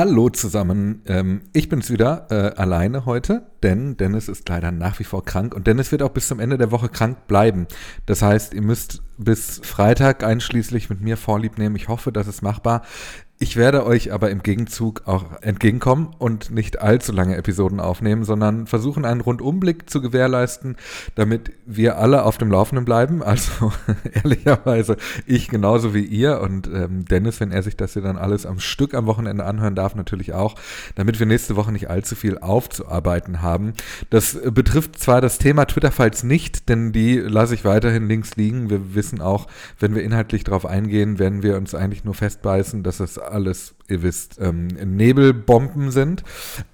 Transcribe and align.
Hallo 0.00 0.30
zusammen. 0.30 1.02
Ähm, 1.04 1.42
ich 1.52 1.68
bin's 1.68 1.90
wieder 1.90 2.26
äh, 2.30 2.58
alleine 2.58 3.04
heute, 3.04 3.42
denn 3.62 3.98
Dennis 3.98 4.28
ist 4.28 4.48
leider 4.48 4.72
nach 4.72 4.98
wie 4.98 5.04
vor 5.04 5.26
krank 5.26 5.54
und 5.54 5.66
Dennis 5.66 5.92
wird 5.92 6.02
auch 6.02 6.08
bis 6.08 6.26
zum 6.26 6.40
Ende 6.40 6.56
der 6.56 6.70
Woche 6.70 6.88
krank 6.88 7.26
bleiben. 7.26 7.66
Das 8.06 8.22
heißt, 8.22 8.54
ihr 8.54 8.62
müsst 8.62 9.02
bis 9.18 9.60
Freitag 9.62 10.24
einschließlich 10.24 10.88
mit 10.88 11.02
mir 11.02 11.18
Vorlieb 11.18 11.58
nehmen. 11.58 11.76
Ich 11.76 11.88
hoffe, 11.88 12.12
das 12.12 12.28
ist 12.28 12.40
machbar. 12.40 12.80
Ich 13.42 13.56
werde 13.56 13.86
euch 13.86 14.12
aber 14.12 14.30
im 14.30 14.42
Gegenzug 14.42 15.04
auch 15.06 15.24
entgegenkommen 15.40 16.14
und 16.18 16.50
nicht 16.50 16.82
allzu 16.82 17.10
lange 17.10 17.38
Episoden 17.38 17.80
aufnehmen, 17.80 18.22
sondern 18.22 18.66
versuchen, 18.66 19.06
einen 19.06 19.22
Rundumblick 19.22 19.88
zu 19.88 20.02
gewährleisten, 20.02 20.76
damit 21.14 21.50
wir 21.64 21.96
alle 21.96 22.24
auf 22.26 22.36
dem 22.36 22.50
Laufenden 22.50 22.84
bleiben. 22.84 23.22
Also 23.22 23.72
ehrlicherweise 24.12 24.98
ich 25.24 25.48
genauso 25.48 25.94
wie 25.94 26.04
ihr 26.04 26.42
und 26.42 26.66
ähm, 26.66 27.06
Dennis, 27.06 27.40
wenn 27.40 27.50
er 27.50 27.62
sich 27.62 27.78
das 27.78 27.94
hier 27.94 28.02
dann 28.02 28.18
alles 28.18 28.44
am 28.44 28.60
Stück 28.60 28.92
am 28.92 29.06
Wochenende 29.06 29.46
anhören 29.46 29.74
darf, 29.74 29.94
natürlich 29.94 30.34
auch, 30.34 30.56
damit 30.94 31.18
wir 31.18 31.24
nächste 31.24 31.56
Woche 31.56 31.72
nicht 31.72 31.88
allzu 31.88 32.16
viel 32.16 32.36
aufzuarbeiten 32.36 33.40
haben. 33.40 33.72
Das 34.10 34.38
betrifft 34.52 34.98
zwar 34.98 35.22
das 35.22 35.38
Thema 35.38 35.64
Twitter-Files 35.64 36.24
nicht, 36.24 36.68
denn 36.68 36.92
die 36.92 37.16
lasse 37.16 37.54
ich 37.54 37.64
weiterhin 37.64 38.06
links 38.06 38.36
liegen. 38.36 38.68
Wir 38.68 38.94
wissen 38.94 39.22
auch, 39.22 39.46
wenn 39.78 39.94
wir 39.94 40.02
inhaltlich 40.02 40.44
darauf 40.44 40.66
eingehen, 40.66 41.18
werden 41.18 41.42
wir 41.42 41.56
uns 41.56 41.74
eigentlich 41.74 42.04
nur 42.04 42.12
festbeißen, 42.12 42.82
dass 42.82 43.00
es 43.00 43.18
alles, 43.30 43.74
ihr 43.88 44.02
wisst, 44.02 44.38
ähm, 44.40 44.66
Nebelbomben 44.68 45.90
sind. 45.90 46.22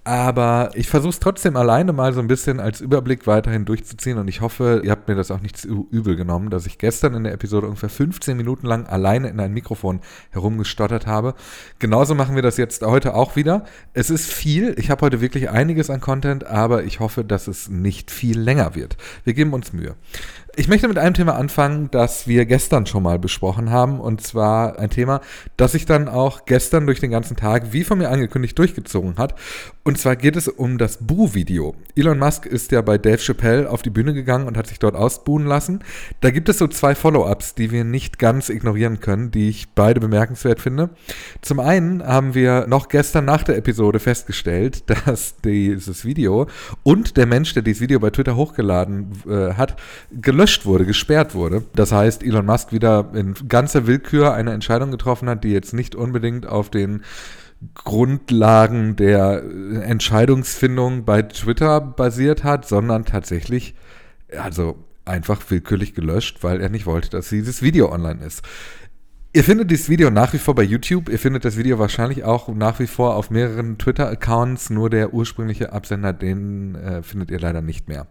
Aber 0.05 0.71
ich 0.75 0.89
versuche 0.89 1.11
es 1.11 1.21
trotzdem 1.21 1.57
alleine 1.57 1.93
mal 1.93 2.13
so 2.13 2.21
ein 2.21 2.29
bisschen 2.29 2.61
als 2.61 2.81
Überblick 2.81 3.27
weiterhin 3.27 3.65
durchzuziehen 3.65 4.19
und 4.19 4.29
ich 4.29 4.41
hoffe, 4.41 4.83
ihr 4.85 4.91
habt 4.91 5.09
mir 5.09 5.15
das 5.15 5.31
auch 5.31 5.41
nicht 5.41 5.57
zu 5.57 5.89
übel 5.91 6.17
genommen, 6.17 6.51
dass 6.51 6.67
ich 6.67 6.79
gestern 6.79 7.15
in 7.15 7.25
der 7.25 7.33
Episode 7.33 7.67
ungefähr 7.67 7.89
15 7.89 8.37
Minuten 8.37 8.67
lang 8.67 8.87
alleine 8.87 9.29
in 9.29 9.41
ein 9.41 9.53
Mikrofon 9.53 10.01
herumgestottert 10.31 11.07
habe. 11.07 11.35
Genauso 11.79 12.15
machen 12.15 12.35
wir 12.35 12.43
das 12.43 12.57
jetzt 12.57 12.83
heute 12.83 13.15
auch 13.15 13.37
wieder. 13.37 13.65
Es 13.93 14.11
ist 14.11 14.33
viel, 14.33 14.75
ich 14.79 14.91
habe 14.91 15.05
heute 15.05 15.21
wirklich 15.21 15.51
einiges 15.51 15.91
an 15.91 16.01
Content, 16.01 16.47
aber 16.47 16.85
ich 16.85 17.01
hoffe, 17.01 17.25
dass 17.25 17.49
es 17.49 17.69
nicht 17.69 18.11
viel 18.11 18.39
länger 18.39 18.75
wird. 18.75 18.97
Wir 19.25 19.35
geben 19.35 19.53
uns 19.53 19.73
Mühe. 19.73 19.97
Ich 20.59 20.69
möchte 20.69 20.89
mit 20.89 20.97
einem 20.97 21.13
Thema 21.13 21.35
anfangen, 21.35 21.91
das 21.91 22.27
wir 22.27 22.47
gestern 22.47 22.87
schon 22.87 23.03
mal 23.03 23.19
besprochen 23.19 23.71
haben. 23.71 24.01
Und 24.01 24.23
zwar 24.23 24.79
ein 24.79 24.89
Thema, 24.89 25.21
das 25.59 25.73
sich 25.73 25.85
dann 25.85 26.09
auch 26.09 26.47
gestern 26.47 26.87
durch 26.87 26.99
den 26.99 27.11
ganzen 27.11 27.37
Tag, 27.37 27.75
wie 27.75 27.85
von 27.85 27.99
mir 27.99 28.09
angekündigt, 28.09 28.59
durchgezogen 28.59 29.19
hat. 29.19 29.35
Und 29.85 29.99
zwar 29.99 30.17
geht 30.17 30.35
es 30.35 30.49
um 30.49 30.79
das 30.79 30.97
Boo-Video. 31.07 31.75
Elon 31.95 32.19
Musk 32.19 32.47
ist 32.47 32.73
ja 32.73 32.81
bei 32.81 32.97
Dave 32.97 33.19
Chappelle 33.19 33.71
auf 33.71 33.83
die 33.83 33.91
Bühne 33.91 34.15
gegangen 34.15 34.47
und 34.47 34.57
hat 34.57 34.67
sich 34.67 34.79
dort 34.79 34.97
ausbuhen 34.97 35.45
lassen. 35.45 35.81
Da 36.23 36.31
gibt 36.31 36.49
es 36.49 36.57
so 36.57 36.69
zwei 36.69 36.95
Follow-ups, 36.95 37.55
die 37.55 37.71
wir 37.71 37.85
nicht 37.85 38.19
ganz 38.19 38.49
ignorieren 38.49 39.01
können, 39.01 39.31
die 39.31 39.51
ich 39.51 39.69
beide 39.75 40.01
bemerkenswert 40.01 40.61
finde. 40.63 40.89
Zum 41.43 41.61
einen 41.61 42.03
haben 42.03 42.33
wir 42.33 42.67
noch 42.67 42.89
gestern 42.89 43.27
nach 43.27 43.43
der 43.43 43.59
Episode 43.59 43.99
festgestellt, 43.99 44.85
dass 45.07 45.37
dieses 45.43 46.07
Video 46.07 46.47
und 46.83 47.19
der 47.19 47.27
Mensch, 47.27 47.53
der 47.53 47.63
dieses 47.63 47.83
Video 47.83 48.01
bei 48.01 48.09
Twitter 48.09 48.37
hochgeladen 48.37 49.13
äh, 49.29 49.53
hat, 49.53 49.77
gelöscht 50.11 50.46
gelöscht 50.47 50.65
wurde, 50.65 50.87
gesperrt 50.87 51.35
wurde. 51.35 51.65
Das 51.75 51.91
heißt, 51.91 52.23
Elon 52.23 52.47
Musk 52.47 52.73
wieder 52.73 53.11
in 53.15 53.35
ganzer 53.49 53.89
Willkür 53.89 54.33
eine 54.33 54.53
Entscheidung 54.53 54.93
getroffen 54.93 55.29
hat, 55.29 55.43
die 55.43 55.51
jetzt 55.51 55.75
nicht 55.75 55.97
unbedingt 55.97 56.47
auf 56.47 56.71
den 56.71 57.03
Grundlagen 57.75 58.95
der 58.95 59.43
Entscheidungsfindung 59.83 61.05
bei 61.05 61.23
Twitter 61.23 61.81
basiert 61.81 62.45
hat, 62.45 62.69
sondern 62.69 63.05
tatsächlich, 63.05 63.75
also 64.39 64.77
einfach 65.05 65.41
willkürlich 65.49 65.95
gelöscht, 65.95 66.45
weil 66.45 66.61
er 66.61 66.69
nicht 66.69 66.87
wollte, 66.87 67.11
dass 67.11 67.29
dieses 67.29 67.61
Video 67.61 67.91
online 67.91 68.25
ist. 68.25 68.43
Ihr 69.33 69.43
findet 69.43 69.73
dieses 69.73 69.89
Video 69.89 70.11
nach 70.11 70.33
wie 70.33 70.39
vor 70.39 70.55
bei 70.55 70.63
YouTube. 70.63 71.09
Ihr 71.09 71.19
findet 71.19 71.45
das 71.45 71.57
Video 71.57 71.81
wahrscheinlich 71.81 72.23
auch 72.23 72.49
nach 72.49 72.79
wie 72.79 72.87
vor 72.87 73.17
auf 73.17 73.31
mehreren 73.31 73.79
Twitter-Accounts. 73.79 74.71
Nur 74.71 74.91
der 74.91 75.13
ursprüngliche 75.13 75.73
Absender, 75.73 76.13
den 76.13 76.77
äh, 76.77 77.03
findet 77.03 77.33
ihr 77.33 77.41
leider 77.41 77.63
nicht 77.63 77.89
mehr. 77.89 78.07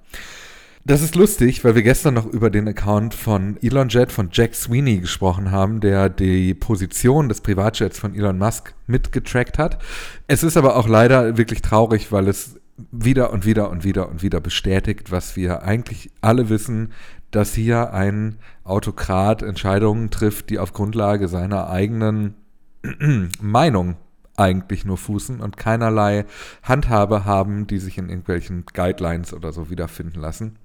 Das 0.87 1.01
ist 1.01 1.15
lustig, 1.15 1.63
weil 1.63 1.73
wir 1.73 1.81
gestern 1.81 2.13
noch 2.13 2.27
über 2.27 2.51
den 2.51 2.67
Account 2.67 3.15
von 3.15 3.57
Elon 3.63 3.89
Jet, 3.89 4.11
von 4.11 4.29
Jack 4.31 4.53
Sweeney 4.53 4.99
gesprochen 4.99 5.49
haben, 5.49 5.79
der 5.79 6.09
die 6.09 6.53
Position 6.53 7.27
des 7.27 7.41
Privatjets 7.41 7.97
von 7.97 8.13
Elon 8.13 8.37
Musk 8.37 8.75
mitgetrackt 8.85 9.57
hat. 9.57 9.81
Es 10.27 10.43
ist 10.43 10.57
aber 10.57 10.75
auch 10.75 10.87
leider 10.87 11.37
wirklich 11.37 11.63
traurig, 11.63 12.11
weil 12.11 12.27
es 12.27 12.59
wieder 12.91 13.33
und 13.33 13.47
wieder 13.47 13.71
und 13.71 13.83
wieder 13.83 14.07
und 14.09 14.21
wieder 14.21 14.39
bestätigt, 14.41 15.11
was 15.11 15.35
wir 15.35 15.63
eigentlich 15.63 16.11
alle 16.21 16.49
wissen, 16.49 16.91
dass 17.31 17.55
hier 17.55 17.91
ein 17.91 18.37
Autokrat 18.63 19.41
Entscheidungen 19.41 20.11
trifft, 20.11 20.51
die 20.51 20.59
auf 20.59 20.71
Grundlage 20.71 21.27
seiner 21.27 21.67
eigenen 21.67 22.35
Meinung 23.41 23.95
eigentlich 24.37 24.85
nur 24.85 24.97
fußen 24.97 25.41
und 25.41 25.57
keinerlei 25.57 26.25
Handhabe 26.61 27.25
haben, 27.25 27.65
die 27.65 27.79
sich 27.79 27.97
in 27.97 28.09
irgendwelchen 28.09 28.65
Guidelines 28.71 29.33
oder 29.33 29.51
so 29.51 29.71
wiederfinden 29.71 30.19
lassen. 30.19 30.59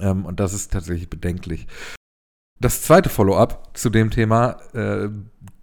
Ähm, 0.00 0.24
und 0.24 0.40
das 0.40 0.52
ist 0.52 0.72
tatsächlich 0.72 1.08
bedenklich. 1.08 1.66
Das 2.60 2.82
zweite 2.82 3.08
Follow-up 3.08 3.70
zu 3.74 3.88
dem 3.90 4.10
Thema, 4.10 4.56
äh, 4.74 5.08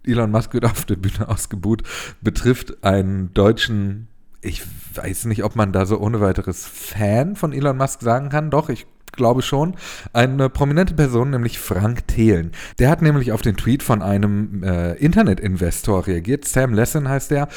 Elon 0.04 0.30
Musk 0.30 0.54
wird 0.54 0.64
auf 0.66 0.84
der 0.84 0.96
Bühne 0.96 1.28
ausgebuht, 1.28 1.82
betrifft 2.20 2.84
einen 2.84 3.34
deutschen, 3.34 4.08
ich 4.40 4.62
weiß 4.94 5.26
nicht, 5.26 5.44
ob 5.44 5.56
man 5.56 5.72
da 5.72 5.86
so 5.86 5.98
ohne 5.98 6.20
weiteres 6.20 6.66
Fan 6.66 7.36
von 7.36 7.52
Elon 7.52 7.76
Musk 7.76 8.00
sagen 8.00 8.28
kann. 8.28 8.50
Doch, 8.50 8.68
ich 8.68 8.86
glaube 9.16 9.42
schon, 9.42 9.74
eine 10.12 10.48
prominente 10.48 10.94
Person, 10.94 11.30
nämlich 11.30 11.58
Frank 11.58 12.06
Thelen. 12.06 12.52
Der 12.78 12.90
hat 12.90 13.02
nämlich 13.02 13.32
auf 13.32 13.42
den 13.42 13.56
Tweet 13.56 13.82
von 13.82 14.02
einem 14.02 14.62
äh, 14.62 14.92
Internetinvestor 14.94 16.06
reagiert, 16.06 16.44
Sam 16.44 16.74
Lesson 16.74 17.08
heißt 17.08 17.30
der, 17.30 17.48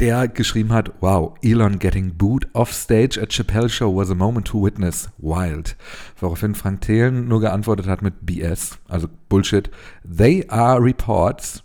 der 0.00 0.28
geschrieben 0.28 0.72
hat, 0.72 0.92
wow, 1.00 1.34
Elon 1.42 1.78
getting 1.78 2.14
booed 2.14 2.48
off 2.54 2.72
stage 2.72 3.20
at 3.20 3.30
Chappelle 3.30 3.68
Show 3.68 3.94
was 3.94 4.10
a 4.10 4.14
moment 4.14 4.46
to 4.48 4.62
witness, 4.62 5.10
wild. 5.18 5.76
Woraufhin 6.20 6.54
Frank 6.54 6.82
Thelen 6.82 7.28
nur 7.28 7.40
geantwortet 7.40 7.86
hat 7.86 8.02
mit 8.02 8.14
BS, 8.24 8.78
also 8.88 9.08
Bullshit. 9.28 9.70
They 10.04 10.48
are 10.48 10.82
reports 10.82 11.62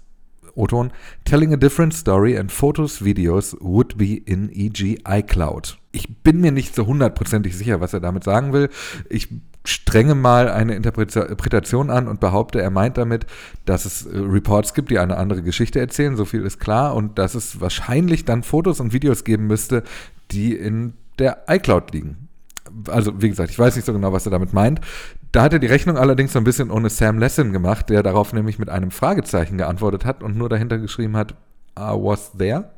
O-Ton, 0.55 0.91
telling 1.25 1.51
a 1.51 1.57
different 1.57 1.93
story 1.93 2.35
and 2.35 2.51
photos, 2.51 2.99
videos 2.99 3.55
would 3.59 3.97
be 3.97 4.17
in 4.27 4.51
e.g. 4.53 4.97
iCloud. 5.03 5.77
Ich 5.93 6.23
bin 6.23 6.41
mir 6.41 6.51
nicht 6.51 6.75
so 6.75 6.85
hundertprozentig 6.85 7.55
sicher, 7.55 7.79
was 7.79 7.93
er 7.93 8.01
damit 8.01 8.25
sagen 8.25 8.51
will. 8.51 8.69
Ich 9.09 9.29
strenge 9.65 10.15
mal 10.15 10.49
eine 10.49 10.75
Interpretation 10.75 11.89
an 11.89 12.07
und 12.07 12.19
behaupte, 12.19 12.61
er 12.61 12.69
meint 12.69 12.97
damit, 12.97 13.25
dass 13.65 13.85
es 13.85 14.05
äh, 14.05 14.17
Reports 14.17 14.73
gibt, 14.73 14.91
die 14.91 14.99
eine 14.99 15.17
andere 15.17 15.41
Geschichte 15.41 15.79
erzählen, 15.79 16.17
so 16.17 16.25
viel 16.25 16.41
ist 16.41 16.59
klar, 16.59 16.95
und 16.95 17.17
dass 17.17 17.33
es 17.35 17.61
wahrscheinlich 17.61 18.25
dann 18.25 18.43
Fotos 18.43 18.79
und 18.81 18.91
Videos 18.91 19.23
geben 19.23 19.47
müsste, 19.47 19.83
die 20.31 20.53
in 20.53 20.95
der 21.19 21.43
iCloud 21.47 21.93
liegen. 21.93 22.27
Also, 22.89 23.21
wie 23.21 23.29
gesagt, 23.29 23.51
ich 23.51 23.59
weiß 23.59 23.75
nicht 23.75 23.85
so 23.85 23.93
genau, 23.93 24.11
was 24.11 24.25
er 24.25 24.31
damit 24.31 24.51
meint. 24.51 24.81
Da 25.31 25.43
hat 25.43 25.53
er 25.53 25.59
die 25.59 25.67
Rechnung 25.67 25.97
allerdings 25.97 26.33
so 26.33 26.39
ein 26.39 26.43
bisschen 26.43 26.71
ohne 26.71 26.89
Sam 26.89 27.17
Lesson 27.19 27.53
gemacht, 27.53 27.89
der 27.89 28.03
darauf 28.03 28.33
nämlich 28.33 28.59
mit 28.59 28.69
einem 28.69 28.91
Fragezeichen 28.91 29.57
geantwortet 29.57 30.05
hat 30.05 30.23
und 30.23 30.37
nur 30.37 30.49
dahinter 30.49 30.77
geschrieben 30.77 31.15
hat, 31.15 31.33
I 31.77 31.93
was 31.93 32.31
there? 32.37 32.69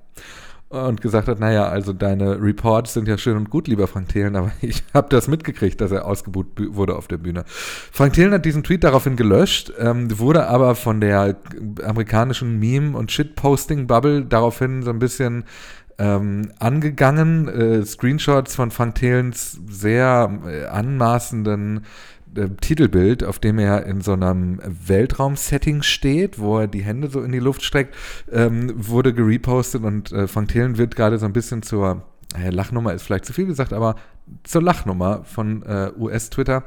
Und 0.67 0.99
gesagt 0.99 1.27
hat, 1.27 1.39
naja, 1.39 1.69
also 1.69 1.93
deine 1.93 2.41
Reports 2.41 2.93
sind 2.93 3.07
ja 3.07 3.19
schön 3.19 3.37
und 3.37 3.51
gut, 3.51 3.67
lieber 3.67 3.87
Frank 3.87 4.09
Thelen, 4.09 4.35
aber 4.35 4.51
ich 4.61 4.83
habe 4.93 5.07
das 5.09 5.27
mitgekriegt, 5.27 5.79
dass 5.79 5.91
er 5.91 6.05
ausgebucht 6.05 6.47
wurde 6.57 6.95
auf 6.95 7.07
der 7.07 7.17
Bühne. 7.17 7.43
Frank 7.47 8.13
Thelen 8.13 8.33
hat 8.33 8.45
diesen 8.45 8.63
Tweet 8.63 8.83
daraufhin 8.83 9.15
gelöscht, 9.15 9.71
ähm, 9.77 10.17
wurde 10.17 10.47
aber 10.47 10.75
von 10.75 10.99
der 11.01 11.37
amerikanischen 11.83 12.59
Meme- 12.59 12.97
und 12.97 13.11
Shitposting-Bubble 13.11 14.25
daraufhin 14.25 14.81
so 14.81 14.89
ein 14.89 14.99
bisschen 14.99 15.45
ähm, 15.97 16.51
angegangen. 16.59 17.47
Äh, 17.47 17.85
Screenshots 17.85 18.55
von 18.55 18.71
Frank 18.71 18.95
Thelens 18.95 19.59
sehr 19.69 20.39
äh, 20.45 20.65
anmaßenden 20.65 21.85
äh, 22.35 22.49
Titelbild, 22.61 23.23
auf 23.23 23.39
dem 23.39 23.59
er 23.59 23.85
in 23.85 24.01
so 24.01 24.13
einem 24.13 24.59
Weltraum-Setting 24.63 25.81
steht, 25.81 26.39
wo 26.39 26.59
er 26.59 26.67
die 26.67 26.83
Hände 26.83 27.09
so 27.09 27.21
in 27.21 27.31
die 27.31 27.39
Luft 27.39 27.63
streckt, 27.63 27.95
ähm, 28.31 28.71
wurde 28.75 29.13
gerepostet 29.13 29.83
und 29.83 30.11
äh, 30.11 30.27
Frank 30.27 30.49
Thelen 30.49 30.77
wird 30.77 30.95
gerade 30.95 31.17
so 31.17 31.25
ein 31.25 31.33
bisschen 31.33 31.63
zur, 31.63 32.03
naja, 32.33 32.49
Lachnummer 32.51 32.93
ist 32.93 33.03
vielleicht 33.03 33.25
zu 33.25 33.33
viel 33.33 33.45
gesagt, 33.45 33.73
aber 33.73 33.95
zur 34.43 34.61
Lachnummer 34.61 35.23
von 35.23 35.63
äh, 35.63 35.91
US-Twitter. 35.97 36.63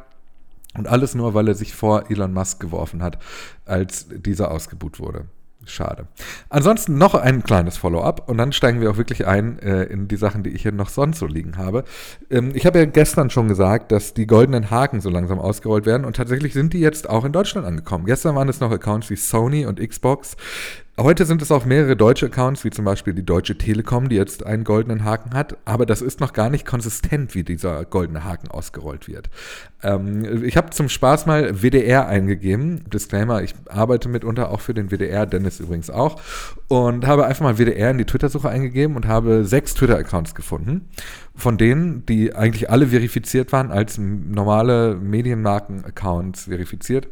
Und 0.76 0.86
alles 0.86 1.14
nur, 1.14 1.34
weil 1.34 1.48
er 1.48 1.54
sich 1.54 1.74
vor 1.74 2.10
Elon 2.10 2.32
Musk 2.32 2.60
geworfen 2.60 3.02
hat, 3.02 3.18
als 3.64 4.06
dieser 4.10 4.50
ausgebuht 4.50 5.00
wurde. 5.00 5.26
Schade. 5.64 6.06
Ansonsten 6.48 6.96
noch 6.96 7.14
ein 7.14 7.42
kleines 7.42 7.76
Follow-up 7.76 8.28
und 8.28 8.38
dann 8.38 8.52
steigen 8.52 8.80
wir 8.80 8.90
auch 8.90 8.96
wirklich 8.96 9.26
ein 9.26 9.58
äh, 9.58 9.84
in 9.84 10.08
die 10.08 10.16
Sachen, 10.16 10.42
die 10.42 10.50
ich 10.50 10.62
hier 10.62 10.72
noch 10.72 10.88
sonst 10.88 11.18
so 11.18 11.26
liegen 11.26 11.58
habe. 11.58 11.84
Ähm, 12.30 12.52
ich 12.54 12.64
habe 12.64 12.78
ja 12.78 12.84
gestern 12.86 13.28
schon 13.28 13.48
gesagt, 13.48 13.92
dass 13.92 14.14
die 14.14 14.26
goldenen 14.26 14.70
Haken 14.70 15.00
so 15.00 15.10
langsam 15.10 15.38
ausgerollt 15.38 15.84
werden 15.84 16.04
und 16.04 16.16
tatsächlich 16.16 16.54
sind 16.54 16.72
die 16.72 16.80
jetzt 16.80 17.10
auch 17.10 17.24
in 17.24 17.32
Deutschland 17.32 17.66
angekommen. 17.66 18.06
Gestern 18.06 18.34
waren 18.34 18.48
es 18.48 18.60
noch 18.60 18.70
Accounts 18.70 19.10
wie 19.10 19.16
Sony 19.16 19.66
und 19.66 19.80
Xbox. 19.80 20.36
Heute 21.00 21.26
sind 21.26 21.42
es 21.42 21.52
auch 21.52 21.64
mehrere 21.64 21.94
deutsche 21.94 22.26
Accounts, 22.26 22.64
wie 22.64 22.70
zum 22.70 22.84
Beispiel 22.84 23.14
die 23.14 23.24
Deutsche 23.24 23.56
Telekom, 23.56 24.08
die 24.08 24.16
jetzt 24.16 24.44
einen 24.44 24.64
goldenen 24.64 25.04
Haken 25.04 25.32
hat, 25.32 25.56
aber 25.64 25.86
das 25.86 26.02
ist 26.02 26.18
noch 26.18 26.32
gar 26.32 26.50
nicht 26.50 26.66
konsistent, 26.66 27.36
wie 27.36 27.44
dieser 27.44 27.84
goldene 27.84 28.24
Haken 28.24 28.48
ausgerollt 28.48 29.06
wird. 29.06 29.30
Ähm, 29.84 30.42
ich 30.42 30.56
habe 30.56 30.70
zum 30.70 30.88
Spaß 30.88 31.26
mal 31.26 31.62
WDR 31.62 32.08
eingegeben. 32.08 32.82
Disclaimer, 32.92 33.44
ich 33.44 33.54
arbeite 33.68 34.08
mitunter 34.08 34.50
auch 34.50 34.60
für 34.60 34.74
den 34.74 34.90
WDR, 34.90 35.24
Dennis 35.24 35.60
übrigens 35.60 35.88
auch, 35.88 36.20
und 36.66 37.06
habe 37.06 37.26
einfach 37.26 37.44
mal 37.44 37.58
WDR 37.58 37.92
in 37.92 37.98
die 37.98 38.04
Twitter-Suche 38.04 38.48
eingegeben 38.48 38.96
und 38.96 39.06
habe 39.06 39.44
sechs 39.44 39.74
Twitter-Accounts 39.74 40.34
gefunden, 40.34 40.88
von 41.36 41.58
denen, 41.58 42.06
die 42.06 42.34
eigentlich 42.34 42.70
alle 42.70 42.88
verifiziert 42.88 43.52
waren, 43.52 43.70
als 43.70 43.98
normale 43.98 44.96
Medienmarken-Accounts 44.96 46.46
verifiziert. 46.46 47.06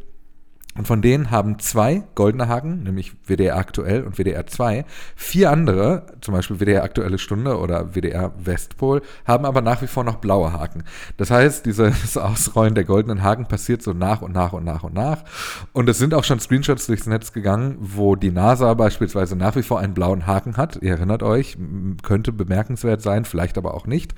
Und 0.76 0.86
von 0.86 1.00
denen 1.00 1.30
haben 1.30 1.58
zwei 1.58 2.02
goldene 2.14 2.48
Haken, 2.48 2.82
nämlich 2.82 3.14
WDR 3.24 3.56
aktuell 3.56 4.02
und 4.02 4.18
WDR 4.18 4.46
2. 4.46 4.84
Vier 5.14 5.50
andere, 5.50 6.06
zum 6.20 6.34
Beispiel 6.34 6.60
WDR 6.60 6.84
aktuelle 6.84 7.18
Stunde 7.18 7.58
oder 7.58 7.94
WDR 7.94 8.32
Westpol, 8.38 9.02
haben 9.24 9.46
aber 9.46 9.62
nach 9.62 9.80
wie 9.82 9.86
vor 9.86 10.04
noch 10.04 10.16
blaue 10.16 10.52
Haken. 10.52 10.84
Das 11.16 11.30
heißt, 11.30 11.64
dieses 11.64 12.16
Ausrollen 12.16 12.74
der 12.74 12.84
goldenen 12.84 13.22
Haken 13.22 13.46
passiert 13.46 13.82
so 13.82 13.92
nach 13.92 14.20
und 14.20 14.32
nach 14.32 14.52
und 14.52 14.64
nach 14.64 14.82
und 14.82 14.94
nach. 14.94 15.24
Und 15.72 15.88
es 15.88 15.98
sind 15.98 16.12
auch 16.12 16.24
schon 16.24 16.40
Screenshots 16.40 16.86
durchs 16.86 17.06
Netz 17.06 17.32
gegangen, 17.32 17.76
wo 17.80 18.14
die 18.14 18.30
NASA 18.30 18.74
beispielsweise 18.74 19.34
nach 19.36 19.56
wie 19.56 19.62
vor 19.62 19.80
einen 19.80 19.94
blauen 19.94 20.26
Haken 20.26 20.56
hat. 20.58 20.76
Ihr 20.82 20.92
erinnert 20.92 21.22
euch, 21.22 21.56
könnte 22.02 22.32
bemerkenswert 22.32 23.00
sein, 23.00 23.24
vielleicht 23.24 23.56
aber 23.56 23.74
auch 23.74 23.86
nicht. 23.86 24.14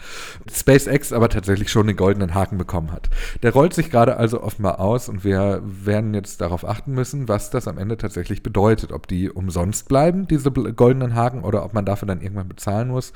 SpaceX 0.50 1.12
aber 1.12 1.28
tatsächlich 1.28 1.70
schon 1.70 1.86
den 1.86 1.96
goldenen 1.96 2.34
Haken 2.34 2.58
bekommen 2.58 2.90
hat. 2.90 3.08
Der 3.42 3.52
rollt 3.52 3.74
sich 3.74 3.90
gerade 3.90 4.16
also 4.16 4.42
offenbar 4.42 4.80
aus 4.80 5.08
und 5.08 5.22
wir 5.22 5.62
werden 5.64 6.14
jetzt 6.14 6.40
da 6.40 6.47
darauf 6.48 6.66
achten 6.66 6.92
müssen, 6.92 7.28
was 7.28 7.50
das 7.50 7.68
am 7.68 7.78
Ende 7.78 7.96
tatsächlich 7.96 8.42
bedeutet. 8.42 8.92
Ob 8.92 9.06
die 9.06 9.30
umsonst 9.30 9.88
bleiben, 9.88 10.26
diese 10.26 10.50
goldenen 10.50 11.14
Haken, 11.14 11.42
oder 11.42 11.64
ob 11.64 11.74
man 11.74 11.84
dafür 11.84 12.08
dann 12.08 12.20
irgendwann 12.20 12.48
bezahlen 12.48 12.88
muss. 12.88 13.12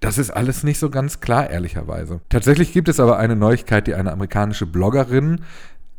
Das 0.00 0.18
ist 0.18 0.30
alles 0.30 0.62
nicht 0.62 0.78
so 0.78 0.90
ganz 0.90 1.20
klar, 1.20 1.50
ehrlicherweise. 1.50 2.20
Tatsächlich 2.28 2.72
gibt 2.72 2.88
es 2.88 3.00
aber 3.00 3.18
eine 3.18 3.36
Neuigkeit, 3.36 3.86
die 3.86 3.94
eine 3.94 4.12
amerikanische 4.12 4.66
Bloggerin 4.66 5.40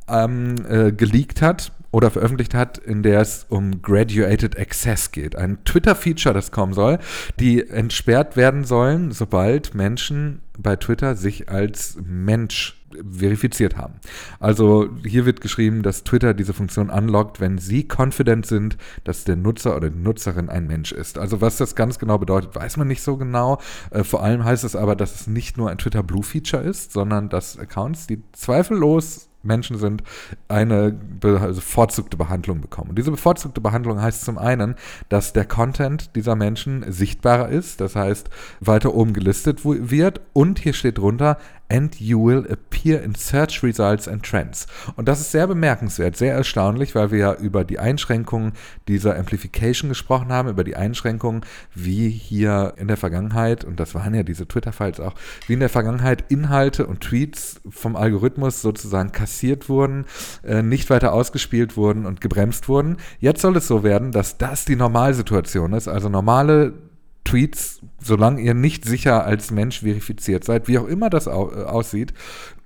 ähm, 0.07 0.55
äh, 0.67 0.91
geleakt 0.91 1.41
hat 1.41 1.71
oder 1.91 2.11
veröffentlicht 2.11 2.53
hat, 2.53 2.77
in 2.77 3.01
der 3.01 3.21
es 3.21 3.45
um 3.49 3.81
Graduated 3.81 4.59
Access 4.59 5.11
geht. 5.11 5.35
Ein 5.35 5.63
Twitter-Feature, 5.63 6.33
das 6.33 6.51
kommen 6.51 6.73
soll, 6.73 6.99
die 7.39 7.67
entsperrt 7.67 8.35
werden 8.35 8.65
sollen, 8.65 9.11
sobald 9.11 9.73
Menschen 9.73 10.41
bei 10.57 10.75
Twitter 10.75 11.15
sich 11.15 11.49
als 11.49 11.97
Mensch 12.03 12.77
verifiziert 13.11 13.77
haben. 13.77 13.95
Also 14.39 14.89
hier 15.05 15.25
wird 15.25 15.41
geschrieben, 15.41 15.83
dass 15.83 16.03
Twitter 16.03 16.33
diese 16.33 16.53
Funktion 16.53 16.89
unlockt, 16.89 17.39
wenn 17.39 17.57
sie 17.57 17.87
confident 17.87 18.45
sind, 18.45 18.77
dass 19.03 19.23
der 19.23 19.35
Nutzer 19.35 19.75
oder 19.75 19.89
die 19.89 19.99
Nutzerin 19.99 20.49
ein 20.49 20.67
Mensch 20.67 20.91
ist. 20.91 21.17
Also 21.17 21.41
was 21.41 21.57
das 21.57 21.75
ganz 21.75 21.99
genau 21.99 22.17
bedeutet, 22.17 22.55
weiß 22.55 22.77
man 22.77 22.87
nicht 22.87 23.01
so 23.01 23.17
genau. 23.17 23.59
Äh, 23.91 24.03
vor 24.03 24.23
allem 24.23 24.43
heißt 24.43 24.63
es 24.63 24.75
aber, 24.75 24.95
dass 24.95 25.21
es 25.21 25.27
nicht 25.27 25.57
nur 25.57 25.69
ein 25.69 25.77
Twitter 25.77 26.03
Blue 26.03 26.23
Feature 26.23 26.63
ist, 26.63 26.91
sondern 26.93 27.29
dass 27.29 27.59
Accounts, 27.59 28.07
die 28.07 28.21
zweifellos 28.31 29.26
Menschen 29.47 29.77
sind, 29.77 30.03
eine 30.47 30.91
bevorzugte 30.91 32.17
Behandlung 32.17 32.61
bekommen. 32.61 32.89
Und 32.89 32.97
diese 32.97 33.11
bevorzugte 33.11 33.61
Behandlung 33.61 34.01
heißt 34.01 34.23
zum 34.23 34.37
einen, 34.37 34.75
dass 35.09 35.33
der 35.33 35.45
Content 35.45 36.15
dieser 36.15 36.35
Menschen 36.35 36.85
sichtbarer 36.91 37.49
ist, 37.49 37.81
das 37.81 37.95
heißt 37.95 38.29
weiter 38.59 38.93
oben 38.93 39.13
gelistet 39.13 39.61
wird 39.63 40.21
und 40.33 40.59
hier 40.59 40.73
steht 40.73 40.97
drunter, 40.97 41.37
and 41.69 41.99
you 41.99 42.23
will 42.23 42.45
appear 42.49 43.01
in 43.01 43.15
search 43.15 43.63
results 43.63 44.07
and 44.07 44.23
trends. 44.23 44.67
Und 44.95 45.07
das 45.07 45.19
ist 45.19 45.31
sehr 45.31 45.47
bemerkenswert, 45.47 46.15
sehr 46.15 46.33
erstaunlich, 46.33 46.95
weil 46.95 47.11
wir 47.11 47.19
ja 47.19 47.33
über 47.33 47.63
die 47.63 47.79
Einschränkungen 47.79 48.53
dieser 48.87 49.17
Amplification 49.17 49.89
gesprochen 49.89 50.29
haben, 50.29 50.49
über 50.49 50.63
die 50.63 50.75
Einschränkungen, 50.75 51.41
wie 51.73 52.09
hier 52.09 52.73
in 52.77 52.87
der 52.87 52.97
Vergangenheit, 52.97 53.63
und 53.63 53.79
das 53.79 53.95
waren 53.95 54.13
ja 54.13 54.23
diese 54.23 54.47
Twitter-Files 54.47 54.99
auch, 54.99 55.15
wie 55.47 55.53
in 55.53 55.59
der 55.59 55.69
Vergangenheit 55.69 56.25
Inhalte 56.29 56.87
und 56.87 57.01
Tweets 57.01 57.61
vom 57.69 57.95
Algorithmus 57.95 58.61
sozusagen 58.61 59.11
kassiert 59.11 59.69
wurden, 59.69 60.05
äh, 60.43 60.61
nicht 60.61 60.89
weiter 60.89 61.13
ausgespielt 61.13 61.77
wurden 61.77 62.05
und 62.05 62.21
gebremst 62.21 62.69
wurden. 62.69 62.97
Jetzt 63.19 63.41
soll 63.41 63.57
es 63.57 63.67
so 63.67 63.83
werden, 63.83 64.11
dass 64.11 64.37
das 64.37 64.65
die 64.65 64.75
Normalsituation 64.75 65.73
ist, 65.73 65.87
also 65.87 66.09
normale 66.09 66.86
Tweets, 67.27 67.81
solange 68.01 68.41
ihr 68.41 68.53
nicht 68.53 68.85
sicher 68.85 69.25
als 69.25 69.51
Mensch 69.51 69.81
verifiziert 69.81 70.45
seid, 70.45 70.67
wie 70.67 70.79
auch 70.79 70.87
immer 70.87 71.09
das 71.09 71.27
äh, 71.27 71.31
aussieht, 71.31 72.13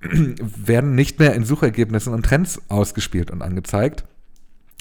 werden 0.00 0.94
nicht 0.94 1.18
mehr 1.18 1.34
in 1.34 1.44
Suchergebnissen 1.44 2.14
und 2.14 2.24
Trends 2.24 2.60
ausgespielt 2.68 3.30
und 3.30 3.42
angezeigt. 3.42 4.04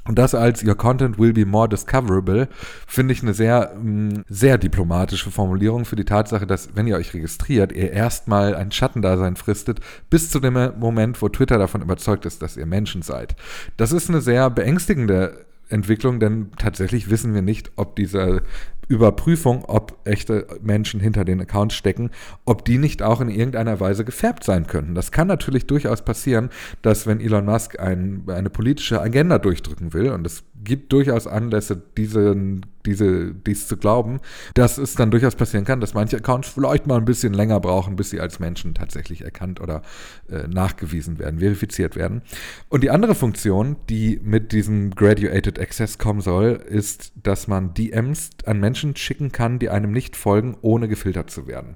Und 0.05 0.17
das 0.17 0.33
als 0.33 0.63
Your 0.63 0.75
Content 0.75 1.19
will 1.19 1.33
be 1.33 1.45
more 1.45 1.69
discoverable, 1.69 2.47
finde 2.87 3.13
ich 3.13 3.21
eine 3.21 3.33
sehr, 3.33 3.75
mm, 3.75 4.23
sehr 4.27 4.57
diplomatische 4.57 5.31
Formulierung 5.31 5.85
für 5.85 5.95
die 5.95 6.05
Tatsache, 6.05 6.47
dass, 6.47 6.75
wenn 6.75 6.87
ihr 6.87 6.97
euch 6.97 7.13
registriert, 7.13 7.71
ihr 7.71 7.91
erstmal 7.91 8.55
ein 8.55 8.71
Schattendasein 8.71 9.35
fristet, 9.35 9.79
bis 10.09 10.29
zu 10.29 10.39
dem 10.39 10.53
Moment, 10.79 11.21
wo 11.21 11.29
Twitter 11.29 11.57
davon 11.57 11.81
überzeugt 11.81 12.25
ist, 12.25 12.41
dass 12.41 12.57
ihr 12.57 12.65
Menschen 12.65 13.01
seid. 13.01 13.35
Das 13.77 13.91
ist 13.91 14.09
eine 14.09 14.21
sehr 14.21 14.49
beängstigende 14.49 15.45
Entwicklung, 15.69 16.19
denn 16.19 16.51
tatsächlich 16.57 17.09
wissen 17.09 17.33
wir 17.33 17.41
nicht, 17.41 17.71
ob 17.75 17.95
diese 17.95 18.43
Überprüfung, 18.91 19.63
ob 19.65 19.97
echte 20.03 20.45
Menschen 20.61 20.99
hinter 20.99 21.23
den 21.23 21.39
Accounts 21.39 21.75
stecken, 21.75 22.11
ob 22.45 22.65
die 22.65 22.77
nicht 22.77 23.01
auch 23.01 23.21
in 23.21 23.29
irgendeiner 23.29 23.79
Weise 23.79 24.03
gefärbt 24.03 24.43
sein 24.43 24.67
könnten. 24.67 24.95
Das 24.95 25.11
kann 25.11 25.27
natürlich 25.27 25.65
durchaus 25.65 26.03
passieren, 26.03 26.49
dass 26.81 27.07
wenn 27.07 27.21
Elon 27.21 27.45
Musk 27.45 27.79
ein, 27.79 28.23
eine 28.27 28.49
politische 28.49 29.01
Agenda 29.01 29.39
durchdrücken 29.39 29.93
will, 29.93 30.11
und 30.11 30.27
es 30.27 30.43
gibt 30.63 30.91
durchaus 30.91 31.25
Anlässe, 31.25 31.81
diesen 31.97 32.65
diese, 32.85 33.33
dies 33.33 33.67
zu 33.67 33.77
glauben, 33.77 34.19
dass 34.53 34.77
es 34.77 34.95
dann 34.95 35.11
durchaus 35.11 35.35
passieren 35.35 35.65
kann, 35.65 35.79
dass 35.79 35.93
manche 35.93 36.17
Accounts 36.17 36.49
vielleicht 36.49 36.87
mal 36.87 36.97
ein 36.97 37.05
bisschen 37.05 37.33
länger 37.33 37.59
brauchen, 37.59 37.95
bis 37.95 38.09
sie 38.09 38.19
als 38.19 38.39
Menschen 38.39 38.73
tatsächlich 38.73 39.21
erkannt 39.23 39.61
oder 39.61 39.81
äh, 40.29 40.47
nachgewiesen 40.47 41.19
werden, 41.19 41.39
verifiziert 41.39 41.95
werden. 41.95 42.21
Und 42.69 42.83
die 42.83 42.89
andere 42.89 43.15
Funktion, 43.15 43.75
die 43.89 44.19
mit 44.23 44.51
diesem 44.51 44.91
Graduated 44.91 45.59
Access 45.59 45.97
kommen 45.97 46.21
soll, 46.21 46.61
ist, 46.67 47.13
dass 47.21 47.47
man 47.47 47.73
DMs 47.73 48.31
an 48.45 48.59
Menschen 48.59 48.80
schicken 48.95 49.31
kann, 49.31 49.59
die 49.59 49.69
einem 49.69 49.91
nicht 49.91 50.15
folgen, 50.15 50.57
ohne 50.61 50.87
gefiltert 50.87 51.29
zu 51.29 51.47
werden. 51.47 51.75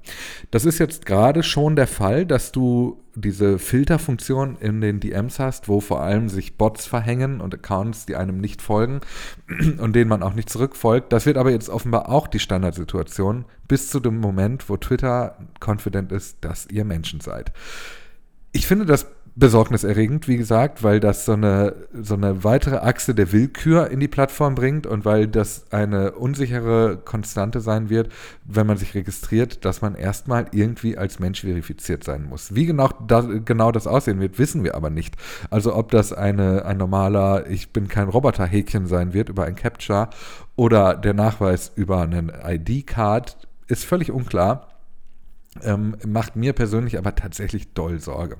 Das 0.52 0.66
ist 0.66 0.80
jetzt 0.80 1.06
gerade 1.06 1.44
schon 1.44 1.76
der 1.76 1.88
Fall, 1.88 2.26
dass 2.26 2.52
du 2.52 3.02
diese 3.16 3.60
Filterfunktion 3.60 4.58
in 4.60 4.82
den 4.82 5.00
DMs 5.00 5.40
hast, 5.40 5.70
wo 5.70 5.80
vor 5.80 6.02
allem 6.02 6.28
sich 6.28 6.58
Bots 6.58 6.86
verhängen 6.86 7.40
und 7.40 7.54
Accounts, 7.54 8.06
die 8.06 8.16
einem 8.16 8.40
nicht 8.40 8.62
folgen 8.62 9.00
und 9.80 9.96
denen 9.96 10.10
man 10.10 10.24
auch 10.24 10.34
nicht 10.34 10.50
zurückfolgt. 10.50 11.14
Das 11.14 11.26
wird 11.26 11.38
aber 11.38 11.52
jetzt 11.52 11.70
offenbar 11.70 12.10
auch 12.10 12.28
die 12.28 12.40
Standardsituation 12.40 13.46
bis 13.68 13.90
zu 13.90 14.00
dem 14.00 14.20
Moment, 14.20 14.70
wo 14.70 14.78
Twitter 14.78 15.38
confident 15.66 16.12
ist, 16.12 16.38
dass 16.42 16.68
ihr 16.68 16.84
Menschen 16.84 17.22
seid. 17.22 17.54
Ich 18.52 18.68
finde 18.68 18.86
das 18.86 19.08
besorgniserregend, 19.38 20.30
wie 20.30 20.38
gesagt, 20.38 20.82
weil 20.82 21.02
das 21.02 21.26
so 21.26 21.34
eine, 21.34 21.76
so 21.94 22.14
eine 22.14 22.46
weitere 22.46 22.78
Achse 22.78 23.14
der 23.14 23.34
Willkür 23.34 23.92
in 23.92 24.00
die 24.00 24.08
Plattform 24.08 24.56
bringt 24.56 24.88
und 24.88 25.04
weil 25.04 25.28
das 25.28 25.66
eine 25.74 26.14
unsichere 26.14 26.98
Konstante 27.04 27.60
sein 27.60 27.90
wird, 27.90 28.10
wenn 28.46 28.66
man 28.66 28.78
sich 28.78 28.96
registriert, 28.96 29.66
dass 29.66 29.82
man 29.82 29.96
erstmal 29.96 30.46
irgendwie 30.54 30.98
als 30.98 31.20
Mensch 31.20 31.42
verifiziert 31.42 32.06
sein 32.06 32.24
muss. 32.24 32.56
Wie 32.56 32.66
genau 32.66 32.90
das, 33.06 33.26
genau 33.44 33.74
das 33.74 33.88
aussehen 33.88 34.22
wird, 34.22 34.40
wissen 34.40 34.64
wir 34.64 34.74
aber 34.74 34.90
nicht. 34.90 35.16
Also 35.50 35.76
ob 35.76 35.92
das 35.92 36.14
eine, 36.14 36.64
ein 36.64 36.78
normaler 36.78 37.50
Ich 37.50 37.74
bin 37.74 37.90
kein 37.90 38.08
Roboter-Häkchen 38.08 38.88
sein 38.88 39.14
wird 39.14 39.28
über 39.28 39.44
ein 39.44 39.56
Capture 39.56 40.10
oder 40.56 40.96
der 40.96 41.14
Nachweis 41.14 41.74
über 41.76 42.02
einen 42.02 42.32
ID-Card, 42.42 43.36
ist 43.68 43.84
völlig 43.84 44.12
unklar. 44.12 44.70
Ähm, 45.62 45.98
macht 46.06 46.38
mir 46.38 46.54
persönlich 46.54 46.98
aber 46.98 47.16
tatsächlich 47.16 47.74
doll 47.74 48.00
Sorge. 48.00 48.38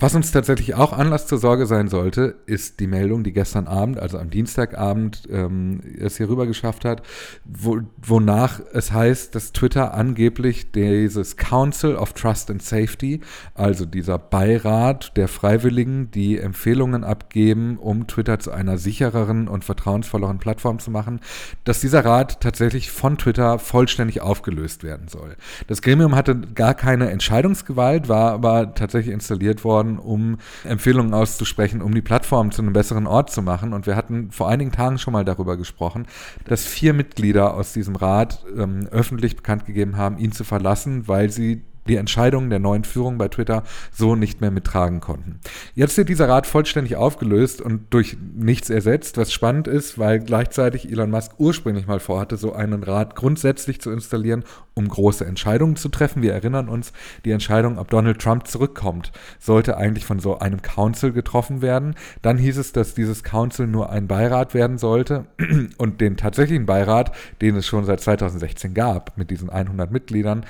Was 0.00 0.14
uns 0.14 0.30
tatsächlich 0.30 0.76
auch 0.76 0.92
Anlass 0.92 1.26
zur 1.26 1.38
Sorge 1.38 1.66
sein 1.66 1.88
sollte, 1.88 2.36
ist 2.46 2.78
die 2.78 2.86
Meldung, 2.86 3.24
die 3.24 3.32
gestern 3.32 3.66
Abend, 3.66 3.98
also 3.98 4.16
am 4.18 4.30
Dienstagabend, 4.30 5.22
ähm, 5.28 5.80
es 5.98 6.18
hier 6.18 6.28
rüber 6.28 6.46
geschafft 6.46 6.84
hat, 6.84 7.02
wo, 7.44 7.80
wonach 8.00 8.60
es 8.72 8.92
heißt, 8.92 9.34
dass 9.34 9.52
Twitter 9.52 9.94
angeblich 9.94 10.70
dieses 10.70 11.36
Council 11.36 11.96
of 11.96 12.12
Trust 12.12 12.48
and 12.48 12.62
Safety, 12.62 13.22
also 13.54 13.86
dieser 13.86 14.18
Beirat 14.18 15.16
der 15.16 15.26
Freiwilligen, 15.26 16.12
die 16.12 16.38
Empfehlungen 16.38 17.02
abgeben, 17.02 17.76
um 17.76 18.06
Twitter 18.06 18.38
zu 18.38 18.52
einer 18.52 18.78
sichereren 18.78 19.48
und 19.48 19.64
vertrauensvolleren 19.64 20.38
Plattform 20.38 20.78
zu 20.78 20.92
machen, 20.92 21.18
dass 21.64 21.80
dieser 21.80 22.04
Rat 22.04 22.40
tatsächlich 22.40 22.92
von 22.92 23.18
Twitter 23.18 23.58
vollständig 23.58 24.20
aufgelöst 24.20 24.84
werden 24.84 25.08
soll. 25.08 25.34
Das 25.66 25.82
Gremium 25.82 26.14
hatte 26.14 26.36
gar 26.36 26.74
keine 26.74 27.10
Entscheidungsgewalt, 27.10 28.08
war 28.08 28.30
aber 28.30 28.74
tatsächlich 28.74 29.12
installiert 29.12 29.64
worden, 29.64 29.87
worden, 29.88 29.98
um 29.98 30.38
Empfehlungen 30.64 31.14
auszusprechen, 31.14 31.82
um 31.82 31.94
die 31.94 32.02
Plattform 32.02 32.50
zu 32.50 32.62
einem 32.62 32.72
besseren 32.72 33.06
Ort 33.06 33.30
zu 33.30 33.42
machen. 33.42 33.72
Und 33.72 33.86
wir 33.86 33.96
hatten 33.96 34.30
vor 34.30 34.48
einigen 34.48 34.72
Tagen 34.72 34.98
schon 34.98 35.12
mal 35.12 35.24
darüber 35.24 35.56
gesprochen, 35.56 36.06
dass 36.46 36.64
vier 36.64 36.92
Mitglieder 36.92 37.54
aus 37.54 37.72
diesem 37.72 37.96
Rat 37.96 38.44
ähm, 38.56 38.88
öffentlich 38.90 39.36
bekannt 39.36 39.66
gegeben 39.66 39.96
haben, 39.96 40.18
ihn 40.18 40.32
zu 40.32 40.44
verlassen, 40.44 41.08
weil 41.08 41.30
sie 41.30 41.62
die 41.88 41.96
Entscheidungen 41.96 42.50
der 42.50 42.58
neuen 42.58 42.84
Führung 42.84 43.18
bei 43.18 43.28
Twitter 43.28 43.62
so 43.92 44.14
nicht 44.14 44.40
mehr 44.40 44.50
mittragen 44.50 45.00
konnten. 45.00 45.40
Jetzt 45.74 45.96
wird 45.96 46.08
dieser 46.08 46.28
Rat 46.28 46.46
vollständig 46.46 46.96
aufgelöst 46.96 47.60
und 47.60 47.86
durch 47.90 48.16
nichts 48.34 48.70
ersetzt, 48.70 49.16
was 49.16 49.32
spannend 49.32 49.68
ist, 49.68 49.98
weil 49.98 50.20
gleichzeitig 50.20 50.90
Elon 50.90 51.10
Musk 51.10 51.32
ursprünglich 51.38 51.86
mal 51.86 52.00
vorhatte, 52.00 52.36
so 52.36 52.52
einen 52.52 52.82
Rat 52.82 53.16
grundsätzlich 53.16 53.80
zu 53.80 53.90
installieren, 53.90 54.44
um 54.74 54.88
große 54.88 55.24
Entscheidungen 55.24 55.76
zu 55.76 55.88
treffen. 55.88 56.22
Wir 56.22 56.32
erinnern 56.32 56.68
uns, 56.68 56.92
die 57.24 57.32
Entscheidung, 57.32 57.78
ob 57.78 57.90
Donald 57.90 58.20
Trump 58.20 58.46
zurückkommt, 58.46 59.12
sollte 59.38 59.76
eigentlich 59.76 60.04
von 60.04 60.20
so 60.20 60.38
einem 60.38 60.62
Council 60.62 61.12
getroffen 61.12 61.62
werden. 61.62 61.94
Dann 62.22 62.38
hieß 62.38 62.58
es, 62.58 62.72
dass 62.72 62.94
dieses 62.94 63.24
Council 63.24 63.66
nur 63.66 63.90
ein 63.90 64.06
Beirat 64.06 64.54
werden 64.54 64.78
sollte 64.78 65.26
und 65.78 66.00
den 66.00 66.16
tatsächlichen 66.16 66.66
Beirat, 66.66 67.12
den 67.40 67.56
es 67.56 67.66
schon 67.66 67.84
seit 67.84 68.00
2016 68.00 68.74
gab, 68.74 69.16
mit 69.16 69.30
diesen 69.30 69.50
100 69.50 69.90
Mitgliedern, 69.90 70.44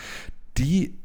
die 0.59 0.98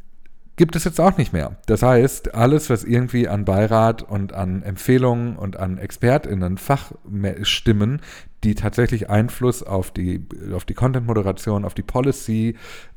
gibt 0.55 0.75
es 0.75 0.83
jetzt 0.83 1.00
auch 1.00 1.17
nicht 1.17 1.33
mehr. 1.33 1.57
Das 1.65 1.81
heißt, 1.81 2.36
alles, 2.36 2.69
was 2.69 2.83
irgendwie 2.83 3.27
an 3.27 3.45
Beirat 3.45 4.03
und 4.03 4.33
an 4.33 4.63
Empfehlungen 4.63 5.36
und 5.36 5.57
an 5.57 5.77
ExpertInnen, 5.77 6.57
Fachstimmen, 6.57 8.01
die 8.43 8.55
tatsächlich 8.55 9.10
Einfluss 9.10 9.63
auf 9.63 9.91
die, 9.91 10.25
auf 10.53 10.65
die 10.65 10.74
Content-Moderation, 10.74 11.65
auf 11.65 11.74
die 11.74 11.81
Policy, 11.81 12.55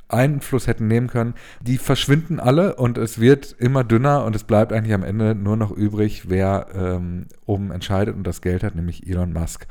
Einfluss 0.09 0.67
hätten 0.69 0.87
nehmen 0.87 1.09
können, 1.09 1.35
die 1.61 1.79
verschwinden 1.79 2.39
alle 2.39 2.77
und 2.77 2.97
es 2.97 3.21
wird 3.21 3.57
immer 3.59 3.83
dünner 3.83 4.25
und 4.25 4.37
es 4.37 4.45
bleibt 4.45 4.73
eigentlich 4.73 4.95
am 4.95 5.03
Ende 5.03 5.35
nur 5.35 5.57
noch 5.57 5.73
übrig, 5.73 6.29
wer 6.29 6.69
ähm, 6.75 7.27
oben 7.45 7.73
entscheidet 7.73 8.15
und 8.15 8.25
das 8.25 8.41
Geld 8.41 8.63
hat, 8.63 8.77
nämlich 8.77 9.09
Elon 9.09 9.33
Musk. 9.33 9.67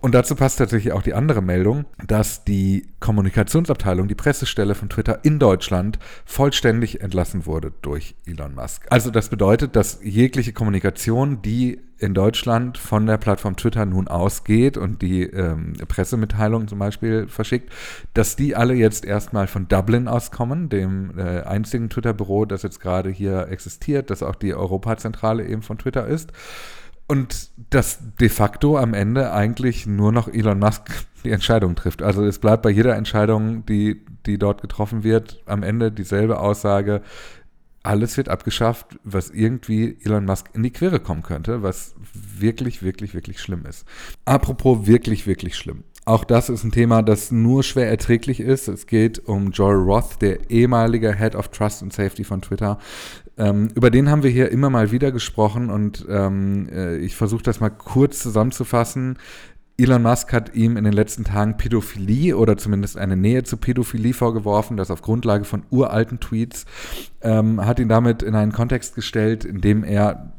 Und 0.00 0.14
dazu 0.14 0.34
passt 0.34 0.58
tatsächlich 0.58 0.92
auch 0.92 1.02
die 1.02 1.14
andere 1.14 1.42
Meldung, 1.42 1.84
dass 2.06 2.44
die 2.44 2.86
Kommunikationsabteilung, 3.00 4.08
die 4.08 4.14
Pressestelle 4.14 4.74
von 4.74 4.88
Twitter 4.88 5.20
in 5.24 5.38
Deutschland 5.38 5.98
vollständig 6.24 7.00
entlassen 7.00 7.46
wurde 7.46 7.72
durch 7.82 8.14
Elon 8.26 8.54
Musk. 8.54 8.86
Also 8.90 9.10
das 9.10 9.28
bedeutet, 9.28 9.76
dass 9.76 10.00
jegliche 10.02 10.52
Kommunikation, 10.52 11.42
die 11.42 11.80
in 11.98 12.14
Deutschland 12.14 12.78
von 12.78 13.06
der 13.06 13.18
Plattform 13.18 13.56
Twitter 13.56 13.84
nun 13.84 14.06
ausgeht 14.06 14.76
und 14.76 15.02
die 15.02 15.24
ähm, 15.24 15.72
Pressemitteilungen 15.88 16.68
zum 16.68 16.78
Beispiel 16.78 17.26
verschickt, 17.26 17.72
dass 18.14 18.36
die 18.36 18.54
alle 18.54 18.74
jetzt 18.74 19.04
erstmal 19.04 19.48
von 19.48 19.66
Dublin 19.66 20.06
auskommen, 20.06 20.68
dem 20.68 21.18
äh, 21.18 21.40
einzigen 21.42 21.90
Twitter-Büro, 21.90 22.44
das 22.44 22.62
jetzt 22.62 22.80
gerade 22.80 23.10
hier 23.10 23.48
existiert, 23.48 24.10
das 24.10 24.22
auch 24.22 24.36
die 24.36 24.54
Europazentrale 24.54 25.44
eben 25.44 25.62
von 25.62 25.78
Twitter 25.78 26.06
ist. 26.06 26.32
Und 27.08 27.50
dass 27.70 27.98
de 28.20 28.28
facto 28.28 28.76
am 28.78 28.94
Ende 28.94 29.32
eigentlich 29.32 29.86
nur 29.86 30.12
noch 30.12 30.28
Elon 30.28 30.58
Musk 30.58 30.90
die 31.24 31.30
Entscheidung 31.30 31.74
trifft. 31.74 32.02
Also 32.02 32.24
es 32.24 32.38
bleibt 32.38 32.62
bei 32.62 32.70
jeder 32.70 32.94
Entscheidung, 32.94 33.66
die, 33.66 34.04
die 34.26 34.38
dort 34.38 34.60
getroffen 34.62 35.02
wird, 35.02 35.42
am 35.46 35.62
Ende 35.62 35.90
dieselbe 35.90 36.38
Aussage, 36.38 37.02
alles 37.82 38.16
wird 38.16 38.28
abgeschafft, 38.28 38.98
was 39.04 39.30
irgendwie 39.30 39.96
Elon 40.04 40.26
Musk 40.26 40.50
in 40.52 40.62
die 40.62 40.70
Quere 40.70 41.00
kommen 41.00 41.22
könnte, 41.22 41.62
was 41.62 41.94
wirklich, 42.12 42.82
wirklich, 42.82 43.14
wirklich 43.14 43.40
schlimm 43.40 43.64
ist. 43.66 43.86
Apropos 44.26 44.86
wirklich, 44.86 45.26
wirklich 45.26 45.56
schlimm. 45.56 45.84
Auch 46.04 46.24
das 46.24 46.48
ist 46.48 46.64
ein 46.64 46.72
Thema, 46.72 47.02
das 47.02 47.30
nur 47.30 47.62
schwer 47.62 47.88
erträglich 47.88 48.40
ist. 48.40 48.68
Es 48.68 48.86
geht 48.86 49.26
um 49.26 49.50
Joel 49.50 49.76
Roth, 49.76 50.20
der 50.20 50.50
ehemalige 50.50 51.14
Head 51.14 51.34
of 51.34 51.48
Trust 51.48 51.82
and 51.82 51.92
Safety 51.92 52.24
von 52.24 52.42
Twitter. 52.42 52.78
Ähm, 53.38 53.68
über 53.74 53.90
den 53.90 54.10
haben 54.10 54.22
wir 54.22 54.30
hier 54.30 54.50
immer 54.50 54.68
mal 54.68 54.90
wieder 54.90 55.12
gesprochen 55.12 55.70
und 55.70 56.04
ähm, 56.08 56.68
äh, 56.70 56.96
ich 56.98 57.16
versuche 57.16 57.42
das 57.42 57.60
mal 57.60 57.70
kurz 57.70 58.18
zusammenzufassen. 58.18 59.16
Elon 59.80 60.02
Musk 60.02 60.32
hat 60.32 60.56
ihm 60.56 60.76
in 60.76 60.82
den 60.82 60.92
letzten 60.92 61.22
Tagen 61.22 61.56
Pädophilie 61.56 62.36
oder 62.36 62.56
zumindest 62.56 62.98
eine 62.98 63.16
Nähe 63.16 63.44
zu 63.44 63.56
Pädophilie 63.56 64.12
vorgeworfen, 64.12 64.76
das 64.76 64.90
auf 64.90 65.02
Grundlage 65.02 65.44
von 65.44 65.62
uralten 65.70 66.18
Tweets, 66.18 66.66
ähm, 67.22 67.64
hat 67.64 67.78
ihn 67.78 67.88
damit 67.88 68.24
in 68.24 68.34
einen 68.34 68.50
Kontext 68.50 68.96
gestellt, 68.96 69.44
in 69.44 69.60
dem 69.60 69.84
er 69.84 70.32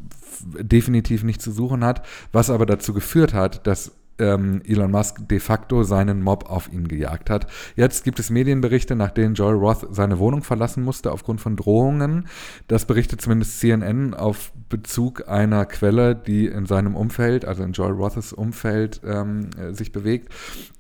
definitiv 0.59 1.23
nicht 1.23 1.41
zu 1.41 1.51
suchen 1.51 1.85
hat, 1.85 2.05
was 2.33 2.49
aber 2.49 2.65
dazu 2.65 2.93
geführt 2.93 3.33
hat, 3.33 3.65
dass 3.65 3.93
ähm, 4.19 4.61
Elon 4.65 4.91
Musk 4.91 5.27
de 5.27 5.39
facto 5.39 5.83
seinen 5.83 6.21
Mob 6.21 6.49
auf 6.49 6.71
ihn 6.71 6.87
gejagt 6.87 7.29
hat. 7.29 7.47
Jetzt 7.75 8.03
gibt 8.03 8.19
es 8.19 8.29
Medienberichte, 8.29 8.95
nach 8.95 9.11
denen 9.11 9.35
Joel 9.35 9.55
Roth 9.55 9.87
seine 9.91 10.19
Wohnung 10.19 10.43
verlassen 10.43 10.83
musste 10.83 11.11
aufgrund 11.11 11.41
von 11.41 11.55
Drohungen. 11.55 12.27
Das 12.67 12.85
berichtet 12.85 13.21
zumindest 13.21 13.59
CNN 13.59 14.13
auf 14.13 14.51
Bezug 14.69 15.27
einer 15.27 15.65
Quelle, 15.65 16.15
die 16.15 16.47
in 16.47 16.65
seinem 16.65 16.95
Umfeld, 16.95 17.45
also 17.45 17.63
in 17.63 17.71
Joel 17.71 17.93
Roths 17.93 18.33
Umfeld, 18.33 19.01
ähm, 19.05 19.49
äh, 19.57 19.73
sich 19.73 19.91
bewegt. 19.91 20.31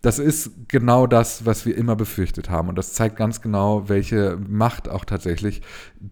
Das 0.01 0.19
ist 0.19 0.51
genau 0.67 1.07
das, 1.07 1.45
was 1.45 1.65
wir 1.65 1.75
immer 1.75 1.95
befürchtet 1.95 2.49
haben. 2.49 2.69
Und 2.69 2.77
das 2.77 2.93
zeigt 2.93 3.15
ganz 3.15 3.41
genau, 3.41 3.89
welche 3.89 4.37
Macht 4.47 4.87
auch 4.89 5.05
tatsächlich 5.05 5.61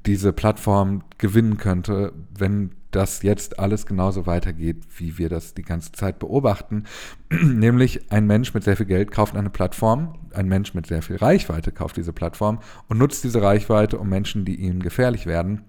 diese 0.06 0.34
Plattform 0.34 1.04
gewinnen 1.18 1.58
könnte, 1.58 2.14
wenn 2.38 2.72
das 2.98 3.22
jetzt 3.22 3.60
alles 3.60 3.86
genauso 3.86 4.26
weitergeht, 4.26 4.78
wie 4.98 5.20
wir 5.20 5.30
das 5.30 5.54
die 5.54 5.62
ganze 5.62 5.92
Zeit 5.92 6.18
beobachten. 6.18 6.86
Nämlich 7.30 8.12
ein 8.12 8.26
Mensch 8.26 8.56
mit 8.56 8.64
sehr 8.64 8.76
viel 8.76 8.88
Geld 8.88 9.12
kauft 9.12 9.36
eine 9.36 9.52
Plattform, 9.52 10.16
ein 10.34 10.48
Mensch 10.48 10.74
mit 10.74 10.88
sehr 10.88 11.04
viel 11.04 11.18
Reichweite 11.18 11.72
kauft 11.72 11.98
diese 11.98 12.12
Plattform 12.12 12.60
und 12.88 12.98
nutzt 12.98 13.24
diese 13.24 13.42
Reichweite, 13.42 14.00
um 14.00 14.10
Menschen, 14.10 14.46
die 14.46 14.56
ihm 14.56 14.82
gefährlich 14.82 15.28
werden, 15.28 15.62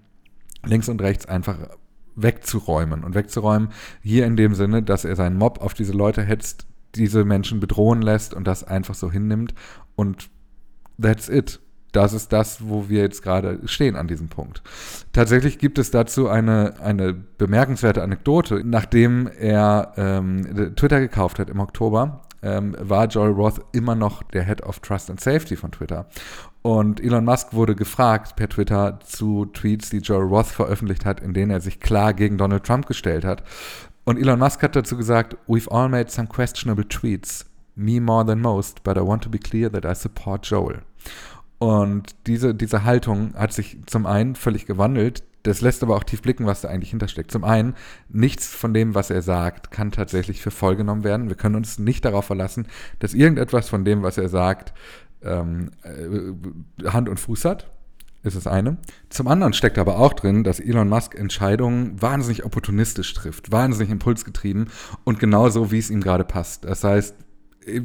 links 0.65 0.89
und 0.89 1.01
rechts 1.01 1.27
einfach 1.27 1.57
wegzuräumen. 2.15 3.03
Und 3.03 3.13
wegzuräumen 3.13 3.69
hier 4.01 4.25
in 4.25 4.35
dem 4.35 4.55
Sinne, 4.55 4.81
dass 4.81 5.05
er 5.05 5.15
seinen 5.15 5.37
Mob 5.37 5.61
auf 5.61 5.75
diese 5.75 5.93
Leute 5.93 6.23
hetzt, 6.23 6.65
diese 6.95 7.25
Menschen 7.25 7.59
bedrohen 7.59 8.01
lässt 8.01 8.33
und 8.33 8.47
das 8.47 8.63
einfach 8.63 8.95
so 8.95 9.11
hinnimmt 9.11 9.53
und 9.95 10.31
that's 10.99 11.29
it 11.29 11.59
das 11.91 12.13
ist 12.13 12.31
das, 12.31 12.67
wo 12.67 12.89
wir 12.89 13.01
jetzt 13.01 13.23
gerade 13.23 13.59
stehen 13.65 13.95
an 13.95 14.07
diesem 14.07 14.29
Punkt. 14.29 14.61
Tatsächlich 15.13 15.57
gibt 15.57 15.79
es 15.79 15.91
dazu 15.91 16.27
eine, 16.27 16.75
eine 16.81 17.13
bemerkenswerte 17.13 18.03
Anekdote. 18.03 18.61
Nachdem 18.63 19.27
er 19.27 19.93
ähm, 19.97 20.75
Twitter 20.75 20.99
gekauft 20.99 21.39
hat 21.39 21.49
im 21.49 21.59
Oktober, 21.59 22.21
ähm, 22.41 22.75
war 22.79 23.07
Joel 23.07 23.31
Roth 23.31 23.61
immer 23.71 23.95
noch 23.95 24.23
der 24.23 24.43
Head 24.43 24.63
of 24.63 24.79
Trust 24.79 25.09
and 25.09 25.19
Safety 25.19 25.55
von 25.55 25.71
Twitter. 25.71 26.05
Und 26.61 27.01
Elon 27.01 27.25
Musk 27.25 27.53
wurde 27.53 27.75
gefragt 27.75 28.35
per 28.35 28.49
Twitter 28.49 28.99
zu 29.03 29.45
Tweets, 29.45 29.89
die 29.89 29.99
Joel 29.99 30.27
Roth 30.27 30.47
veröffentlicht 30.47 31.05
hat, 31.05 31.19
in 31.19 31.33
denen 31.33 31.51
er 31.51 31.61
sich 31.61 31.79
klar 31.79 32.13
gegen 32.13 32.37
Donald 32.37 32.63
Trump 32.63 32.85
gestellt 32.85 33.25
hat. 33.25 33.43
Und 34.03 34.17
Elon 34.17 34.39
Musk 34.39 34.61
hat 34.63 34.75
dazu 34.75 34.97
gesagt, 34.97 35.37
We've 35.47 35.69
all 35.69 35.89
made 35.89 36.09
some 36.09 36.27
questionable 36.27 36.87
tweets. 36.87 37.45
Me 37.75 38.01
more 38.01 38.25
than 38.25 38.41
most, 38.41 38.83
but 38.83 38.97
I 38.97 39.01
want 39.01 39.23
to 39.23 39.29
be 39.29 39.39
clear 39.39 39.71
that 39.71 39.85
I 39.85 39.95
support 39.95 40.45
Joel. 40.45 40.81
Und 41.59 42.15
diese, 42.25 42.55
diese 42.55 42.85
Haltung 42.85 43.33
hat 43.35 43.53
sich 43.53 43.77
zum 43.85 44.05
einen 44.05 44.35
völlig 44.35 44.65
gewandelt. 44.65 45.23
Das 45.43 45.61
lässt 45.61 45.83
aber 45.83 45.95
auch 45.95 46.03
tief 46.03 46.21
blicken, 46.21 46.45
was 46.45 46.61
da 46.61 46.69
eigentlich 46.69 46.89
hintersteckt. 46.89 47.31
Zum 47.31 47.43
einen, 47.43 47.75
nichts 48.09 48.47
von 48.47 48.73
dem, 48.73 48.95
was 48.95 49.09
er 49.09 49.21
sagt, 49.21 49.71
kann 49.71 49.91
tatsächlich 49.91 50.41
für 50.41 50.51
voll 50.51 50.75
genommen 50.75 51.03
werden. 51.03 51.27
Wir 51.29 51.35
können 51.35 51.55
uns 51.55 51.79
nicht 51.79 52.03
darauf 52.05 52.25
verlassen, 52.25 52.67
dass 52.99 53.13
irgendetwas 53.13 53.69
von 53.69 53.85
dem, 53.85 54.03
was 54.03 54.17
er 54.17 54.29
sagt, 54.29 54.73
ähm, 55.21 55.71
äh, 55.83 56.89
Hand 56.89 57.09
und 57.09 57.19
Fuß 57.19 57.45
hat. 57.45 57.69
Ist 58.21 58.35
das 58.35 58.47
eine. 58.47 58.77
Zum 59.07 59.29
anderen 59.29 59.53
steckt 59.53 59.77
aber 59.77 59.97
auch 59.97 60.11
drin, 60.11 60.43
dass 60.43 60.59
Elon 60.59 60.89
Musk 60.89 61.15
Entscheidungen 61.15 62.01
wahnsinnig 62.01 62.43
opportunistisch 62.43 63.13
trifft, 63.13 63.53
wahnsinnig 63.53 63.89
impulsgetrieben 63.89 64.67
und 65.05 65.19
genauso, 65.19 65.71
wie 65.71 65.77
es 65.77 65.89
ihm 65.89 66.01
gerade 66.01 66.25
passt. 66.25 66.65
Das 66.65 66.83
heißt, 66.83 67.15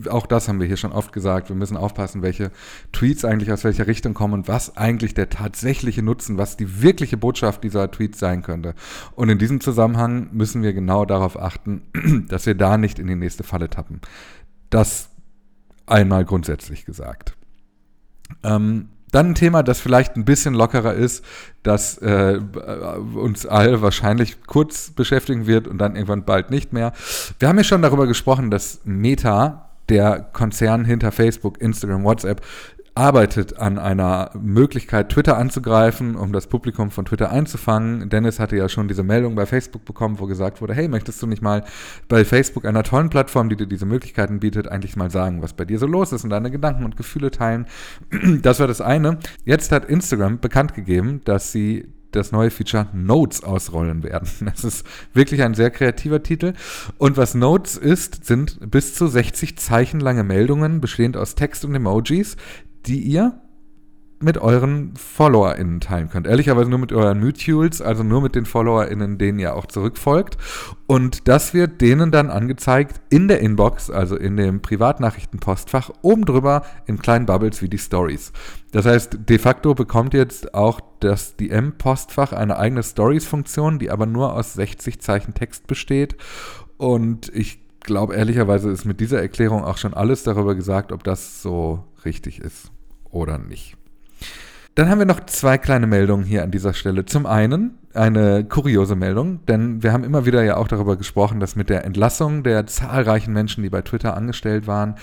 auch 0.08 0.26
das 0.26 0.48
haben 0.48 0.60
wir 0.60 0.66
hier 0.66 0.76
schon 0.76 0.92
oft 0.92 1.12
gesagt, 1.12 1.48
wir 1.48 1.56
müssen 1.56 1.76
aufpassen, 1.76 2.22
welche 2.22 2.50
Tweets 2.92 3.24
eigentlich 3.24 3.52
aus 3.52 3.64
welcher 3.64 3.86
Richtung 3.86 4.14
kommen 4.14 4.34
und 4.34 4.48
was 4.48 4.76
eigentlich 4.76 5.14
der 5.14 5.28
tatsächliche 5.28 6.02
Nutzen, 6.02 6.38
was 6.38 6.56
die 6.56 6.82
wirkliche 6.82 7.16
Botschaft 7.16 7.64
dieser 7.64 7.90
Tweets 7.90 8.18
sein 8.18 8.42
könnte. 8.42 8.74
Und 9.14 9.28
in 9.28 9.38
diesem 9.38 9.60
Zusammenhang 9.60 10.28
müssen 10.32 10.62
wir 10.62 10.72
genau 10.72 11.04
darauf 11.04 11.38
achten, 11.38 11.82
dass 12.28 12.46
wir 12.46 12.54
da 12.54 12.78
nicht 12.78 12.98
in 12.98 13.06
die 13.06 13.16
nächste 13.16 13.42
Falle 13.44 13.68
tappen. 13.68 14.00
Das 14.70 15.10
einmal 15.86 16.24
grundsätzlich 16.24 16.84
gesagt. 16.84 17.36
Ähm, 18.42 18.88
dann 19.14 19.30
ein 19.30 19.34
Thema, 19.34 19.62
das 19.62 19.80
vielleicht 19.80 20.16
ein 20.16 20.24
bisschen 20.24 20.54
lockerer 20.54 20.94
ist, 20.94 21.24
das 21.62 21.98
äh, 21.98 22.40
uns 23.14 23.46
alle 23.46 23.80
wahrscheinlich 23.80 24.42
kurz 24.46 24.90
beschäftigen 24.90 25.46
wird 25.46 25.68
und 25.68 25.78
dann 25.78 25.94
irgendwann 25.94 26.24
bald 26.24 26.50
nicht 26.50 26.72
mehr. 26.72 26.92
Wir 27.38 27.48
haben 27.48 27.58
ja 27.58 27.64
schon 27.64 27.82
darüber 27.82 28.06
gesprochen, 28.06 28.50
dass 28.50 28.80
Meta, 28.84 29.70
der 29.88 30.20
Konzern 30.32 30.84
hinter 30.84 31.12
Facebook, 31.12 31.60
Instagram, 31.60 32.04
WhatsApp, 32.04 32.40
arbeitet 32.94 33.58
an 33.58 33.78
einer 33.78 34.30
Möglichkeit, 34.40 35.08
Twitter 35.08 35.36
anzugreifen, 35.36 36.14
um 36.14 36.32
das 36.32 36.46
Publikum 36.46 36.90
von 36.92 37.04
Twitter 37.04 37.30
einzufangen. 37.30 38.08
Dennis 38.08 38.38
hatte 38.38 38.56
ja 38.56 38.68
schon 38.68 38.86
diese 38.86 39.02
Meldung 39.02 39.34
bei 39.34 39.46
Facebook 39.46 39.84
bekommen, 39.84 40.20
wo 40.20 40.26
gesagt 40.26 40.60
wurde, 40.60 40.74
hey, 40.74 40.86
möchtest 40.86 41.20
du 41.20 41.26
nicht 41.26 41.42
mal 41.42 41.64
bei 42.08 42.24
Facebook, 42.24 42.64
einer 42.64 42.84
tollen 42.84 43.10
Plattform, 43.10 43.48
die 43.48 43.56
dir 43.56 43.66
diese 43.66 43.86
Möglichkeiten 43.86 44.38
bietet, 44.38 44.68
eigentlich 44.68 44.96
mal 44.96 45.10
sagen, 45.10 45.42
was 45.42 45.54
bei 45.54 45.64
dir 45.64 45.78
so 45.78 45.86
los 45.86 46.12
ist 46.12 46.22
und 46.22 46.30
deine 46.30 46.52
Gedanken 46.52 46.84
und 46.84 46.96
Gefühle 46.96 47.30
teilen. 47.30 47.66
Das 48.44 48.60
war 48.60 48.66
das 48.66 48.80
eine. 48.80 49.18
Jetzt 49.44 49.72
hat 49.72 49.86
Instagram 49.86 50.38
bekannt 50.38 50.74
gegeben, 50.74 51.20
dass 51.24 51.52
sie 51.52 51.88
das 52.14 52.32
neue 52.32 52.50
Feature 52.50 52.88
Notes 52.92 53.42
ausrollen 53.42 54.02
werden. 54.02 54.28
Das 54.54 54.64
ist 54.64 54.86
wirklich 55.12 55.42
ein 55.42 55.54
sehr 55.54 55.70
kreativer 55.70 56.22
Titel. 56.22 56.52
Und 56.98 57.16
was 57.16 57.34
Notes 57.34 57.76
ist, 57.76 58.24
sind 58.24 58.70
bis 58.70 58.94
zu 58.94 59.06
60 59.06 59.58
Zeichen 59.58 60.00
lange 60.00 60.22
Meldungen, 60.22 60.80
bestehend 60.80 61.16
aus 61.16 61.34
Text 61.34 61.64
und 61.64 61.74
Emojis, 61.74 62.36
die 62.86 63.00
ihr 63.00 63.40
mit 64.24 64.38
euren 64.38 64.94
FollowerInnen 64.96 65.80
teilen 65.80 66.08
könnt. 66.08 66.26
Ehrlicherweise 66.26 66.70
nur 66.70 66.78
mit 66.78 66.92
euren 66.92 67.20
Mutuals, 67.20 67.82
also 67.82 68.02
nur 68.02 68.22
mit 68.22 68.34
den 68.34 68.46
FollowerInnen, 68.46 69.18
denen 69.18 69.38
ihr 69.38 69.54
auch 69.54 69.66
zurückfolgt. 69.66 70.38
Und 70.86 71.28
das 71.28 71.52
wird 71.52 71.80
denen 71.80 72.10
dann 72.10 72.30
angezeigt 72.30 73.00
in 73.10 73.28
der 73.28 73.40
Inbox, 73.40 73.90
also 73.90 74.16
in 74.16 74.36
dem 74.36 74.60
Privatnachrichtenpostfach, 74.62 75.90
oben 76.02 76.24
drüber 76.24 76.62
in 76.86 76.98
kleinen 76.98 77.26
Bubbles 77.26 77.60
wie 77.62 77.68
die 77.68 77.78
Stories. 77.78 78.32
Das 78.72 78.86
heißt, 78.86 79.18
de 79.28 79.38
facto 79.38 79.74
bekommt 79.74 80.14
jetzt 80.14 80.54
auch 80.54 80.80
das 81.00 81.36
DM-Postfach 81.36 82.32
eine 82.32 82.58
eigene 82.58 82.82
Stories-Funktion, 82.82 83.78
die 83.78 83.90
aber 83.90 84.06
nur 84.06 84.32
aus 84.32 84.54
60 84.54 85.00
Zeichen 85.00 85.34
Text 85.34 85.66
besteht. 85.66 86.16
Und 86.78 87.30
ich 87.34 87.60
glaube, 87.80 88.14
ehrlicherweise 88.14 88.70
ist 88.70 88.86
mit 88.86 89.00
dieser 89.00 89.20
Erklärung 89.20 89.64
auch 89.64 89.76
schon 89.76 89.92
alles 89.92 90.22
darüber 90.22 90.54
gesagt, 90.54 90.92
ob 90.92 91.04
das 91.04 91.42
so 91.42 91.84
richtig 92.04 92.40
ist 92.40 92.73
oder 93.14 93.38
nicht. 93.38 93.76
Dann 94.74 94.88
haben 94.88 94.98
wir 94.98 95.06
noch 95.06 95.24
zwei 95.26 95.56
kleine 95.56 95.86
Meldungen 95.86 96.24
hier 96.24 96.42
an 96.42 96.50
dieser 96.50 96.74
Stelle. 96.74 97.04
Zum 97.04 97.26
einen 97.26 97.78
eine 97.94 98.44
kuriose 98.44 98.96
Meldung, 98.96 99.46
denn 99.46 99.84
wir 99.84 99.92
haben 99.92 100.02
immer 100.02 100.26
wieder 100.26 100.42
ja 100.42 100.56
auch 100.56 100.66
darüber 100.66 100.96
gesprochen, 100.96 101.38
dass 101.38 101.54
mit 101.54 101.70
der 101.70 101.84
Entlassung 101.84 102.42
der 102.42 102.66
zahlreichen 102.66 103.32
Menschen, 103.32 103.62
die 103.62 103.70
bei 103.70 103.82
Twitter 103.82 104.16
angestellt 104.16 104.66
waren, 104.66 104.96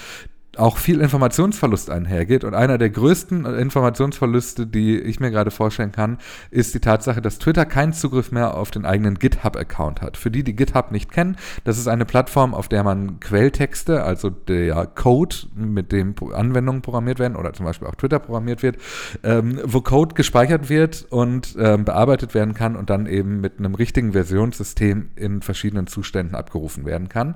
auch 0.57 0.77
viel 0.77 0.99
Informationsverlust 0.99 1.89
einhergeht. 1.89 2.43
Und 2.43 2.53
einer 2.53 2.77
der 2.77 2.89
größten 2.89 3.45
Informationsverluste, 3.45 4.67
die 4.67 4.99
ich 4.99 5.19
mir 5.19 5.31
gerade 5.31 5.51
vorstellen 5.51 5.91
kann, 5.91 6.17
ist 6.49 6.73
die 6.73 6.79
Tatsache, 6.79 7.21
dass 7.21 7.39
Twitter 7.39 7.65
keinen 7.65 7.93
Zugriff 7.93 8.31
mehr 8.31 8.55
auf 8.55 8.71
den 8.71 8.85
eigenen 8.85 9.17
GitHub-Account 9.17 10.01
hat. 10.01 10.17
Für 10.17 10.29
die, 10.29 10.43
die 10.43 10.55
GitHub 10.55 10.91
nicht 10.91 11.11
kennen, 11.11 11.37
das 11.63 11.77
ist 11.77 11.87
eine 11.87 12.05
Plattform, 12.05 12.53
auf 12.53 12.67
der 12.67 12.83
man 12.83 13.19
Quelltexte, 13.19 14.03
also 14.03 14.29
der 14.29 14.85
Code, 14.87 15.35
mit 15.55 15.91
dem 15.91 16.15
Anwendungen 16.33 16.81
programmiert 16.81 17.19
werden 17.19 17.37
oder 17.37 17.53
zum 17.53 17.65
Beispiel 17.65 17.87
auch 17.87 17.95
Twitter 17.95 18.19
programmiert 18.19 18.61
wird, 18.61 18.77
ähm, 19.23 19.59
wo 19.63 19.81
Code 19.81 20.15
gespeichert 20.15 20.69
wird 20.69 21.05
und 21.09 21.55
ähm, 21.59 21.85
bearbeitet 21.85 22.33
werden 22.33 22.53
kann 22.53 22.75
und 22.75 22.89
dann 22.89 23.05
eben 23.05 23.39
mit 23.39 23.59
einem 23.59 23.75
richtigen 23.75 24.11
Versionssystem 24.11 25.11
in 25.15 25.41
verschiedenen 25.41 25.87
Zuständen 25.87 26.35
abgerufen 26.35 26.85
werden 26.85 27.07
kann. 27.07 27.35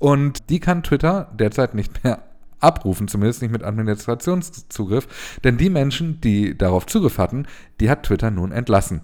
Und 0.00 0.50
die 0.50 0.58
kann 0.58 0.82
Twitter 0.82 1.30
derzeit 1.38 1.74
nicht 1.74 2.02
mehr 2.02 2.24
abrufen, 2.58 3.06
zumindest 3.06 3.42
nicht 3.42 3.52
mit 3.52 3.62
Administrationszugriff. 3.62 5.38
Denn 5.44 5.58
die 5.58 5.70
Menschen, 5.70 6.20
die 6.20 6.56
darauf 6.56 6.86
Zugriff 6.86 7.18
hatten, 7.18 7.46
die 7.80 7.88
hat 7.88 8.04
Twitter 8.04 8.30
nun 8.30 8.50
entlassen. 8.50 9.02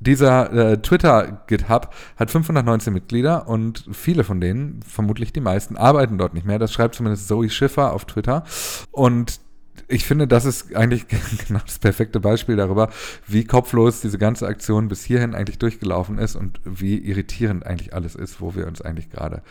Dieser 0.00 0.52
äh, 0.52 0.82
Twitter-GitHub 0.82 1.94
hat 2.16 2.30
519 2.30 2.92
Mitglieder 2.92 3.48
und 3.48 3.88
viele 3.92 4.24
von 4.24 4.40
denen, 4.40 4.80
vermutlich 4.82 5.32
die 5.32 5.40
meisten, 5.40 5.76
arbeiten 5.76 6.18
dort 6.18 6.34
nicht 6.34 6.46
mehr. 6.46 6.58
Das 6.58 6.72
schreibt 6.72 6.96
zumindest 6.96 7.28
Zoe 7.28 7.48
Schiffer 7.48 7.92
auf 7.92 8.04
Twitter. 8.04 8.44
Und 8.90 9.40
ich 9.88 10.04
finde, 10.04 10.26
das 10.26 10.44
ist 10.44 10.74
eigentlich 10.74 11.06
genau 11.48 11.60
das 11.64 11.78
perfekte 11.78 12.20
Beispiel 12.20 12.56
darüber, 12.56 12.90
wie 13.26 13.44
kopflos 13.44 14.00
diese 14.00 14.18
ganze 14.18 14.46
Aktion 14.46 14.88
bis 14.88 15.04
hierhin 15.04 15.34
eigentlich 15.34 15.58
durchgelaufen 15.58 16.18
ist 16.18 16.36
und 16.36 16.60
wie 16.64 16.98
irritierend 16.98 17.66
eigentlich 17.66 17.94
alles 17.94 18.14
ist, 18.14 18.40
wo 18.40 18.54
wir 18.54 18.66
uns 18.66 18.80
eigentlich 18.80 19.10
gerade 19.10 19.42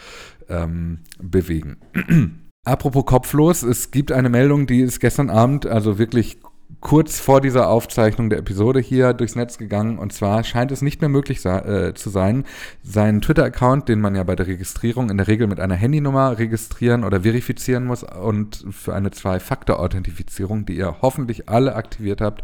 ähm, 0.50 1.00
bewegen. 1.22 1.77
Apropos 2.65 3.06
kopflos, 3.06 3.63
es 3.63 3.92
gibt 3.92 4.12
eine 4.12 4.30
Meldung, 4.30 4.68
die 4.68 4.82
ist 4.82 5.00
gestern 5.00 5.30
Abend, 5.30 5.65
also 5.65 5.98
wirklich 6.00 6.39
kurz 6.82 7.20
vor 7.20 7.42
dieser 7.42 7.70
Aufzeichnung 7.70 8.30
der 8.30 8.39
Episode 8.39 8.80
hier 8.80 9.13
durchs 9.13 9.36
Netz 9.36 9.58
gegangen. 9.58 9.98
Und 9.98 10.13
zwar 10.13 10.44
scheint 10.44 10.72
es 10.72 10.82
nicht 10.82 11.01
mehr 11.01 11.10
möglich 11.10 11.44
äh, 11.46 11.94
zu 11.94 12.10
sein, 12.10 12.46
seinen 12.84 13.22
Twitter-Account, 13.22 13.89
den 13.89 14.01
man 14.01 14.15
ja 14.15 14.24
bei 14.24 14.36
der 14.36 14.48
Registrierung 14.48 15.10
in 15.10 15.18
der 15.18 15.27
Regel 15.27 15.48
mit 15.48 15.60
einer 15.60 15.75
Handynummer 15.75 16.38
registrieren 16.38 17.03
oder 17.03 17.22
verifizieren 17.22 17.86
muss 17.86 18.03
und 18.03 18.65
für 18.72 18.94
eine 18.94 19.12
Zwei-Faktor-Authentifizierung, 19.12 20.65
die 20.65 20.77
ihr 20.77 21.01
hoffentlich 21.01 21.50
alle 21.50 21.75
aktiviert 21.75 22.22
habt, 22.22 22.44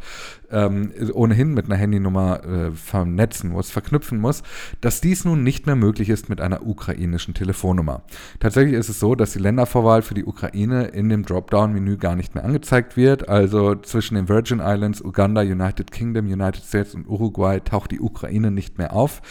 ähm, 0.51 0.91
ohnehin 1.13 1.53
mit 1.53 1.65
einer 1.65 1.75
Handynummer 1.75 2.43
äh, 2.43 2.71
vernetzen 2.71 3.51
muss, 3.51 3.69
verknüpfen 3.69 4.19
muss, 4.19 4.43
dass 4.81 5.01
dies 5.01 5.25
nun 5.25 5.43
nicht 5.43 5.65
mehr 5.65 5.75
möglich 5.75 6.09
ist 6.09 6.29
mit 6.29 6.41
einer 6.41 6.65
ukrainischen 6.65 7.33
Telefonnummer. 7.33 8.03
Tatsächlich 8.39 8.75
ist 8.75 8.89
es 8.89 8.99
so, 8.99 9.15
dass 9.15 9.33
die 9.33 9.39
Ländervorwahl 9.39 10.01
für 10.01 10.13
die 10.13 10.25
Ukraine 10.25 10.85
in 10.85 11.09
dem 11.09 11.25
Dropdown-Menü 11.25 11.97
gar 11.97 12.15
nicht 12.15 12.35
mehr 12.35 12.43
angezeigt 12.43 12.97
wird. 12.97 13.29
Also 13.29 13.75
zwischen 13.75 14.15
den 14.19 14.29
Virgin 14.29 14.59
Islands, 14.59 15.01
Uganda, 15.01 15.41
United 15.41 15.91
Kingdom, 15.91 16.25
United 16.25 16.63
States 16.63 16.93
und 16.93 17.07
Uruguay 17.07 17.59
taucht 17.59 17.91
die 17.91 17.99
Ukraine 17.99 18.51
nicht 18.51 18.77
mehr 18.77 18.93
auf 18.93 19.21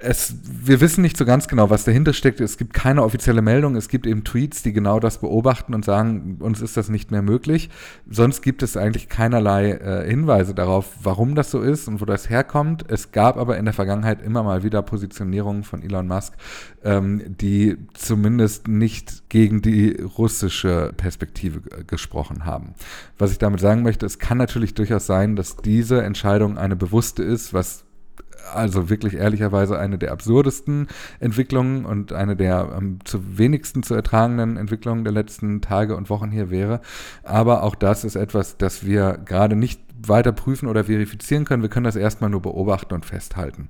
es, 0.00 0.34
wir 0.44 0.80
wissen 0.80 1.02
nicht 1.02 1.16
so 1.16 1.24
ganz 1.24 1.48
genau, 1.48 1.70
was 1.70 1.84
dahinter 1.84 2.12
steckt. 2.12 2.40
Es 2.40 2.56
gibt 2.56 2.72
keine 2.72 3.02
offizielle 3.02 3.42
Meldung. 3.42 3.74
Es 3.74 3.88
gibt 3.88 4.06
eben 4.06 4.22
Tweets, 4.22 4.62
die 4.62 4.72
genau 4.72 5.00
das 5.00 5.18
beobachten 5.18 5.74
und 5.74 5.84
sagen, 5.84 6.36
uns 6.38 6.60
ist 6.60 6.76
das 6.76 6.88
nicht 6.88 7.10
mehr 7.10 7.22
möglich. 7.22 7.68
Sonst 8.08 8.42
gibt 8.42 8.62
es 8.62 8.76
eigentlich 8.76 9.08
keinerlei 9.08 9.72
äh, 9.72 10.08
Hinweise 10.08 10.54
darauf, 10.54 10.92
warum 11.02 11.34
das 11.34 11.50
so 11.50 11.60
ist 11.60 11.88
und 11.88 12.00
wo 12.00 12.04
das 12.04 12.30
herkommt. 12.30 12.84
Es 12.88 13.10
gab 13.10 13.36
aber 13.36 13.58
in 13.58 13.64
der 13.64 13.74
Vergangenheit 13.74 14.22
immer 14.22 14.44
mal 14.44 14.62
wieder 14.62 14.82
Positionierungen 14.82 15.64
von 15.64 15.82
Elon 15.82 16.06
Musk, 16.06 16.34
ähm, 16.84 17.22
die 17.26 17.76
zumindest 17.94 18.68
nicht 18.68 19.28
gegen 19.28 19.62
die 19.62 20.00
russische 20.00 20.92
Perspektive 20.96 21.60
gesprochen 21.86 22.44
haben. 22.44 22.74
Was 23.18 23.32
ich 23.32 23.38
damit 23.38 23.58
sagen 23.58 23.82
möchte, 23.82 24.06
es 24.06 24.20
kann 24.20 24.38
natürlich 24.38 24.74
durchaus 24.74 25.06
sein, 25.06 25.34
dass 25.34 25.56
diese 25.56 26.02
Entscheidung 26.04 26.56
eine 26.56 26.76
bewusste 26.76 27.24
ist, 27.24 27.52
was 27.52 27.87
also 28.54 28.90
wirklich 28.90 29.14
ehrlicherweise 29.14 29.78
eine 29.78 29.98
der 29.98 30.12
absurdesten 30.12 30.88
Entwicklungen 31.20 31.84
und 31.84 32.12
eine 32.12 32.36
der 32.36 32.72
am 32.72 32.98
zu 33.04 33.38
wenigsten 33.38 33.82
zu 33.82 33.94
ertragenden 33.94 34.56
Entwicklungen 34.56 35.04
der 35.04 35.12
letzten 35.12 35.60
Tage 35.60 35.96
und 35.96 36.10
Wochen 36.10 36.30
hier 36.30 36.50
wäre. 36.50 36.80
Aber 37.22 37.62
auch 37.62 37.74
das 37.74 38.04
ist 38.04 38.16
etwas, 38.16 38.56
das 38.56 38.84
wir 38.84 39.18
gerade 39.24 39.56
nicht 39.56 39.80
weiter 40.06 40.32
prüfen 40.32 40.68
oder 40.68 40.84
verifizieren 40.84 41.44
können. 41.44 41.62
Wir 41.62 41.68
können 41.68 41.84
das 41.84 41.96
erstmal 41.96 42.30
nur 42.30 42.42
beobachten 42.42 42.94
und 42.94 43.04
festhalten. 43.04 43.68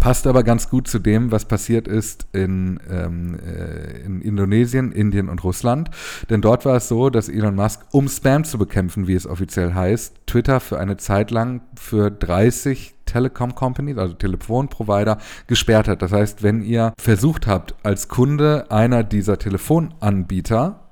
Passt 0.00 0.26
aber 0.26 0.42
ganz 0.42 0.68
gut 0.70 0.88
zu 0.88 0.98
dem, 0.98 1.30
was 1.30 1.44
passiert 1.44 1.88
ist 1.88 2.26
in, 2.32 2.80
ähm, 2.90 3.34
äh, 3.34 4.00
in 4.00 4.20
Indonesien, 4.20 4.92
Indien 4.92 5.28
und 5.28 5.44
Russland. 5.44 5.90
Denn 6.30 6.40
dort 6.40 6.64
war 6.64 6.76
es 6.76 6.88
so, 6.88 7.10
dass 7.10 7.28
Elon 7.28 7.54
Musk, 7.54 7.80
um 7.90 8.08
Spam 8.08 8.44
zu 8.44 8.58
bekämpfen, 8.58 9.06
wie 9.06 9.14
es 9.14 9.26
offiziell 9.26 9.74
heißt, 9.74 10.14
Twitter 10.26 10.60
für 10.60 10.78
eine 10.78 10.96
Zeit 10.96 11.30
lang 11.30 11.62
für 11.76 12.10
30 12.10 12.94
Telekom 13.06 13.54
Companies, 13.54 13.98
also 13.98 14.14
Telefonprovider, 14.14 15.18
gesperrt 15.46 15.88
hat. 15.88 16.02
Das 16.02 16.12
heißt, 16.12 16.42
wenn 16.42 16.62
ihr 16.62 16.92
versucht 16.98 17.46
habt, 17.46 17.74
als 17.82 18.08
Kunde 18.08 18.70
einer 18.70 19.02
dieser 19.02 19.38
Telefonanbieter 19.38 20.87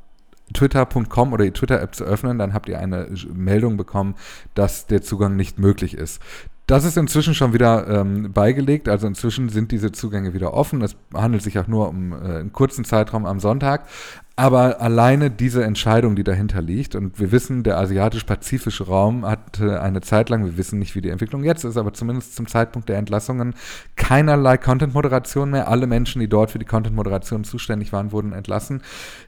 twitter.com 0.53 1.33
oder 1.33 1.45
die 1.45 1.51
Twitter-App 1.51 1.95
zu 1.95 2.05
öffnen, 2.05 2.39
dann 2.39 2.55
habt 2.55 2.69
ihr 2.69 2.79
eine 2.79 3.09
Meldung 3.33 3.77
bekommen, 3.77 4.15
dass 4.55 4.87
der 4.87 5.03
Zugang 5.03 5.37
nicht 5.37 5.59
möglich 5.59 5.95
ist. 5.95 6.21
Das 6.67 6.85
ist 6.85 6.97
inzwischen 6.97 7.35
schon 7.35 7.53
wieder 7.53 7.87
ähm, 7.87 8.33
beigelegt, 8.33 8.89
also 8.89 9.07
inzwischen 9.07 9.49
sind 9.49 9.71
diese 9.71 9.93
Zugänge 9.93 10.35
wieder 10.35 10.53
offen. 10.53 10.83
Es 10.83 10.97
handelt 11.15 11.43
sich 11.45 11.59
auch 11.61 11.69
nur 11.69 11.89
um 11.89 12.13
äh, 12.13 12.17
einen 12.17 12.53
kurzen 12.53 12.85
Zeitraum 12.85 13.25
am 13.25 13.39
Sonntag. 13.39 13.87
Aber 14.39 14.83
alleine 14.83 15.31
diese 15.31 15.65
Entscheidung, 15.65 16.15
die 16.15 16.23
dahinter 16.23 16.61
liegt, 16.61 16.95
und 16.95 17.19
wir 17.19 17.33
wissen, 17.33 17.63
der 17.63 17.79
asiatisch-pazifische 17.79 18.87
Raum 18.87 19.25
hatte 19.25 19.81
eine 19.81 20.03
Zeit 20.03 20.29
lang, 20.29 20.45
wir 20.45 20.59
wissen 20.59 20.79
nicht, 20.79 20.95
wie 20.95 21.01
die 21.01 21.09
Entwicklung 21.09 21.43
jetzt 21.43 21.65
ist, 21.65 21.79
aber 21.79 21.95
zumindest 21.95 22.37
zum 22.37 22.47
Zeitpunkt 22.47 22.91
der 22.91 22.99
Entlassungen 22.99 23.55
keinerlei 23.97 24.59
Content-Moderation 24.59 25.51
mehr. 25.51 25.69
Alle 25.69 25.87
Menschen, 25.87 26.21
die 26.21 26.29
dort 26.29 26.51
für 26.51 26.59
die 26.59 26.67
Content-Moderation 26.67 27.45
zuständig 27.45 27.95
waren, 27.95 28.13
wurden 28.13 28.35
entlassen. 28.35 28.83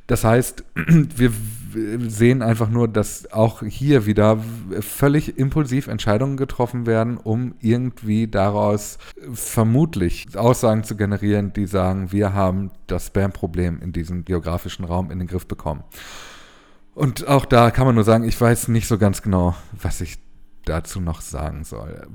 Das 0.09 0.25
heißt, 0.25 0.65
wir 0.77 1.33
sehen 2.07 2.43
einfach 2.43 2.69
nur, 2.69 2.87
dass 2.87 3.33
auch 3.33 3.63
hier 3.63 4.05
wieder 4.05 4.39
völlig 4.81 5.39
impulsiv 5.39 5.87
Entscheidungen 5.87 6.37
getroffen 6.37 6.85
werden, 6.85 7.17
um 7.17 7.55
irgendwie 7.61 8.27
daraus 8.27 8.99
vermutlich 9.33 10.37
Aussagen 10.37 10.85
zu 10.85 10.97
generieren, 10.97 11.55
die 11.55 11.67
sagen, 11.67 12.13
wir 12.13 12.35
haben 12.35 12.71
das 12.87 13.07
Spam-Problem 13.07 13.81
in 13.83 13.93
diesem 13.93 14.25
geografischen 14.25 14.85
Raum 14.85 14.98
in 15.11 15.19
den 15.19 15.29
Griff 15.29 15.47
bekommen. 15.47 15.85
Und 16.95 17.29
auch 17.29 17.45
da 17.45 17.71
kann 17.71 17.87
man 17.87 17.95
nur 17.95 18.05
sagen, 18.05 18.25
ich 18.25 18.41
weiß 18.41 18.69
nicht 18.69 18.89
so 18.89 18.99
ganz 18.99 19.23
genau, 19.23 19.55
was 19.81 20.01
ich 20.01 20.19
dazu 20.65 21.01
noch 21.01 21.21
sagen 21.21 21.65
soll. 21.65 22.07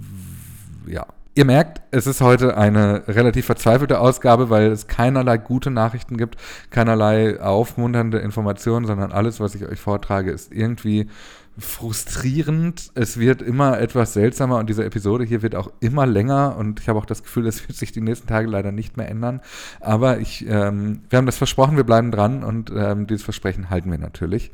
Ja. 0.86 1.06
Ihr 1.36 1.46
merkt, 1.46 1.82
es 1.90 2.06
ist 2.06 2.22
heute 2.22 2.58
eine 2.58 3.08
relativ 3.08 3.48
verzweifelte 3.48 4.00
Ausgabe, 4.00 4.52
weil 4.52 4.72
es 4.72 4.86
keinerlei 4.86 5.38
gute 5.38 5.72
Nachrichten 5.72 6.18
gibt, 6.18 6.36
keinerlei 6.70 7.42
aufmunternde 7.42 8.20
Informationen, 8.20 8.86
sondern 8.86 9.12
alles, 9.12 9.40
was 9.40 9.56
ich 9.56 9.66
euch 9.66 9.80
vortrage, 9.80 10.30
ist 10.30 10.52
irgendwie 10.52 11.10
frustrierend. 11.58 12.92
Es 12.96 13.18
wird 13.18 13.42
immer 13.42 13.80
etwas 13.80 14.14
seltsamer 14.14 14.58
und 14.58 14.70
diese 14.70 14.84
Episode 14.84 15.24
hier 15.24 15.42
wird 15.42 15.56
auch 15.56 15.72
immer 15.80 16.06
länger 16.06 16.56
und 16.58 16.80
ich 16.80 16.90
habe 16.90 17.00
auch 17.00 17.06
das 17.06 17.24
Gefühl, 17.24 17.44
das 17.44 17.68
wird 17.68 17.78
sich 17.78 17.92
die 17.92 18.02
nächsten 18.02 18.28
Tage 18.28 18.48
leider 18.48 18.72
nicht 18.72 18.98
mehr 18.98 19.08
ändern. 19.08 19.42
Aber 19.80 20.20
ich, 20.20 20.46
ähm, 20.48 21.02
wir 21.10 21.18
haben 21.18 21.26
das 21.26 21.38
versprochen, 21.38 21.78
wir 21.78 21.84
bleiben 21.84 22.12
dran 22.12 22.44
und 22.44 22.72
ähm, 22.76 23.08
dieses 23.08 23.24
Versprechen 23.24 23.70
halten 23.70 23.92
wir 23.92 24.00
natürlich. 24.00 24.52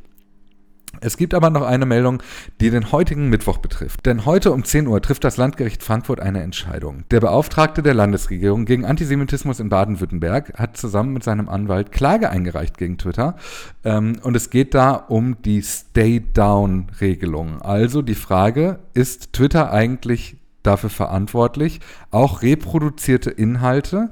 Es 1.02 1.17
gibt 1.17 1.34
aber 1.34 1.49
noch 1.49 1.62
eine 1.62 1.86
Meldung, 1.86 2.21
die 2.60 2.69
den 2.69 2.91
heutigen 2.91 3.30
Mittwoch 3.30 3.60
betrifft. 3.60 4.06
Denn 4.06 4.25
heute 4.25 4.52
um 4.52 4.63
10 4.63 4.88
Uhr 4.88 5.02
trifft 5.02 5.23
das 5.23 5.38
Landgericht 5.38 5.84
Frankfurt 5.84 6.19
eine 6.19 6.41
Entscheidung. 6.41 7.04
Der 7.12 7.19
Beauftragte 7.19 7.82
der 7.82 7.93
Landesregierung 7.93 8.65
gegen 8.65 8.86
Antisemitismus 8.86 9.60
in 9.60 9.69
Baden-Württemberg 9.69 10.54
hat 10.58 10.78
zusammen 10.78 11.13
mit 11.13 11.23
seinem 11.23 11.47
Anwalt 11.47 11.91
Klage 11.91 12.30
eingereicht 12.30 12.78
gegen 12.78 12.97
Twitter. 12.97 13.36
Ähm, 13.84 14.17
und 14.23 14.36
es 14.36 14.49
geht 14.49 14.73
da 14.73 14.93
um 14.93 15.41
die 15.43 15.62
Stay-Down-Regelung. 15.62 17.62
Also 17.62 18.02
die 18.02 18.15
Frage, 18.15 18.80
ist 18.93 19.34
Twitter 19.34 19.71
eigentlich 19.71 20.38
dafür 20.63 20.89
verantwortlich, 20.89 21.80
auch 22.12 22.41
reproduzierte 22.41 23.30
Inhalte, 23.30 24.12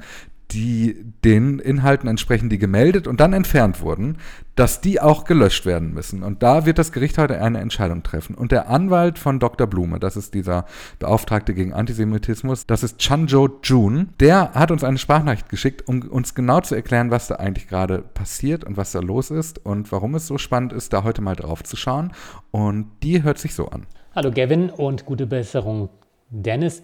die 0.51 0.95
den 1.25 1.59
Inhalten 1.59 2.07
entsprechen, 2.07 2.49
die 2.49 2.57
gemeldet 2.57 3.07
und 3.07 3.19
dann 3.19 3.33
entfernt 3.33 3.81
wurden, 3.81 4.17
dass 4.55 4.79
die 4.81 5.01
auch 5.01 5.25
gelöscht 5.25 5.65
werden 5.65 5.93
müssen. 5.93 6.23
Und 6.23 6.41
da 6.41 6.65
wird 6.65 6.77
das 6.77 6.91
Gericht 6.91 7.17
heute 7.17 7.41
eine 7.41 7.59
Entscheidung 7.59 8.01
treffen. 8.01 8.33
Und 8.33 8.51
der 8.51 8.69
Anwalt 8.69 9.19
von 9.19 9.39
Dr. 9.39 9.67
Blume, 9.67 9.99
das 9.99 10.15
ist 10.15 10.33
dieser 10.33 10.65
Beauftragte 10.99 11.53
gegen 11.53 11.73
Antisemitismus, 11.73 12.65
das 12.65 12.83
ist 12.83 12.99
Chanjo 12.99 13.59
Jun, 13.61 14.09
der 14.19 14.53
hat 14.53 14.71
uns 14.71 14.83
eine 14.83 14.97
Sprachnachricht 14.97 15.49
geschickt, 15.49 15.87
um 15.87 16.01
uns 16.01 16.33
genau 16.33 16.61
zu 16.61 16.75
erklären, 16.75 17.11
was 17.11 17.27
da 17.27 17.35
eigentlich 17.35 17.67
gerade 17.67 17.99
passiert 17.99 18.63
und 18.63 18.77
was 18.77 18.93
da 18.93 18.99
los 18.99 19.31
ist 19.31 19.63
und 19.65 19.91
warum 19.91 20.15
es 20.15 20.27
so 20.27 20.37
spannend 20.37 20.71
ist, 20.71 20.93
da 20.93 21.03
heute 21.03 21.21
mal 21.21 21.35
drauf 21.35 21.63
zu 21.63 21.75
schauen. 21.75 22.13
Und 22.51 22.87
die 23.03 23.23
hört 23.23 23.37
sich 23.37 23.53
so 23.53 23.67
an. 23.67 23.85
Hallo 24.15 24.31
Gavin 24.31 24.69
und 24.69 25.05
gute 25.05 25.27
Besserung, 25.27 25.89
Dennis. 26.29 26.81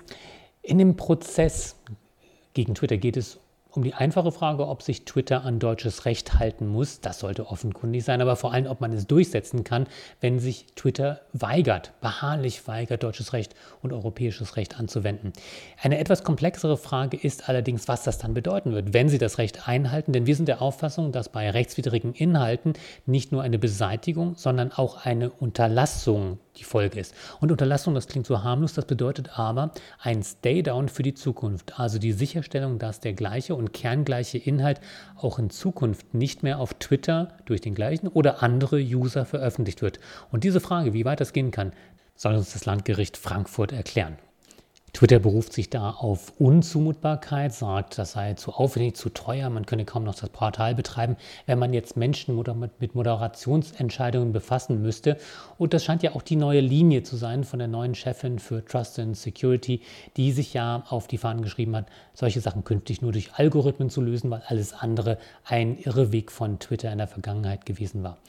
In 0.62 0.78
dem 0.78 0.96
Prozess 0.96 1.76
gegen 2.54 2.76
Twitter 2.76 2.98
geht 2.98 3.18
es 3.18 3.40
um 3.76 3.84
die 3.84 3.94
einfache 3.94 4.32
Frage, 4.32 4.68
ob 4.68 4.84
sich 4.84 5.06
Twitter 5.06 5.44
an 5.44 5.60
deutsches 5.60 6.06
Recht 6.06 6.38
halten 6.38 6.68
muss. 6.68 7.02
Das 7.02 7.20
sollte 7.20 7.48
offenkundig 7.48 8.04
sein, 8.04 8.22
aber 8.22 8.36
vor 8.36 8.54
allem, 8.54 8.68
ob 8.68 8.82
man 8.82 8.94
es 8.94 9.08
durchsetzen 9.08 9.64
kann, 9.64 9.88
wenn 10.22 10.40
sich 10.40 10.68
Twitter 10.76 11.22
weigert, 11.34 11.92
beharrlich 12.00 12.68
weigert, 12.68 13.04
deutsches 13.04 13.34
Recht 13.34 13.56
und 13.82 13.92
europäisches 13.92 14.58
Recht 14.58 14.80
anzuwenden. 14.80 15.34
Eine 15.82 15.98
etwas 15.98 16.24
komplexere 16.24 16.78
Frage 16.78 17.18
ist 17.18 17.50
allerdings, 17.50 17.88
was 17.88 18.04
das 18.04 18.20
dann 18.20 18.34
bedeuten 18.34 18.74
wird, 18.74 18.94
wenn 18.94 19.10
sie 19.10 19.18
das 19.18 19.40
Recht 19.40 19.68
einhalten. 19.68 20.14
Denn 20.14 20.28
wir 20.28 20.36
sind 20.36 20.48
der 20.48 20.62
Auffassung, 20.62 21.12
dass 21.12 21.30
bei 21.30 21.50
rechtswidrigen 21.50 22.14
Inhalten 22.14 22.74
nicht 23.06 23.32
nur 23.32 23.42
eine 23.42 23.58
Beseitigung, 23.58 24.36
sondern 24.36 24.72
auch 24.72 25.06
eine 25.06 25.32
Unterlassung 25.32 26.38
die 26.58 26.64
Folge 26.64 27.00
ist. 27.00 27.14
Und 27.40 27.52
Unterlassung, 27.52 27.96
das 27.96 28.08
klingt 28.08 28.26
so 28.26 28.44
harmlos, 28.44 28.74
das 28.74 28.86
bedeutet 28.86 29.38
aber 29.38 29.72
ein 30.00 30.24
Stay-Down 30.24 30.90
für 30.90 31.04
die 31.04 31.14
Zukunft. 31.14 31.80
Also 31.80 32.00
die 32.00 32.12
Sicherstellung, 32.12 32.80
dass 32.80 33.00
der 33.00 33.14
gleiche 33.14 33.56
und 33.56 33.74
kerngleiche 33.74 34.38
Inhalt 34.38 34.80
auch 35.16 35.40
in 35.40 35.50
Zukunft 35.50 36.14
nicht 36.14 36.44
mehr 36.44 36.60
auf 36.60 36.74
Twitter 36.76 37.30
durch 37.46 37.62
den 37.62 37.76
gleichen 37.76 38.08
oder 38.08 38.44
andere 38.44 38.78
User 38.78 39.26
veröffentlicht 39.26 39.82
wird. 39.82 40.00
Und 40.32 40.44
diese 40.44 40.60
Frage, 40.60 40.94
wie 40.94 41.06
weit 41.06 41.20
das 41.20 41.34
gehen 41.34 41.52
kann, 41.52 41.74
soll 42.16 42.36
uns 42.36 42.54
das 42.54 42.66
Landgericht 42.66 43.18
Frankfurt 43.18 43.72
erklären. 43.72 44.18
Twitter 44.94 45.18
beruft 45.18 45.54
sich 45.54 45.72
da 45.72 45.90
auf 45.90 46.34
Unzumutbarkeit, 46.38 47.52
sagt, 47.52 47.98
das 47.98 48.12
sei 48.12 48.36
zu 48.36 48.54
aufwendig, 48.54 48.96
zu 48.96 49.10
teuer, 49.10 49.50
man 49.50 49.66
könne 49.66 49.86
kaum 49.86 50.04
noch 50.04 50.14
das 50.14 50.30
Portal 50.30 50.76
betreiben, 50.76 51.18
wenn 51.48 51.58
man 51.58 51.74
jetzt 51.74 51.98
Menschen 51.98 52.38
mit 52.80 52.94
Moderationsentscheidungen 52.94 54.32
befassen 54.34 54.84
müsste. 54.84 55.18
Und 55.58 55.74
das 55.74 55.84
scheint 55.84 56.04
ja 56.04 56.14
auch 56.14 56.22
die 56.22 56.36
neue 56.36 56.60
Linie 56.60 57.02
zu 57.02 57.16
sein 57.16 57.44
von 57.44 57.58
der 57.58 57.68
neuen 57.68 57.96
Chefin 57.96 58.38
für 58.38 58.64
Trust 58.64 59.00
and 59.00 59.18
Security, 59.18 59.82
die 60.16 60.32
sich 60.32 60.54
ja 60.54 60.84
auf 60.88 61.08
die 61.08 61.18
Fahnen 61.18 61.42
geschrieben 61.42 61.76
hat, 61.76 61.88
solche 62.14 62.40
Sachen 62.40 62.64
künftig 62.64 63.02
nur 63.02 63.14
durch 63.14 63.34
Algorithmen 63.34 63.90
zu 63.90 64.00
lösen, 64.00 64.30
weil 64.30 64.44
alles 64.46 64.74
andere 64.74 65.18
ein 65.44 65.80
Irreweg 65.80 66.32
von 66.32 66.60
Twitter 66.60 66.92
in 66.92 67.00
der 67.00 67.08
Vergangenheit 67.08 67.66
gewesen 67.66 68.04
war. 68.04 68.20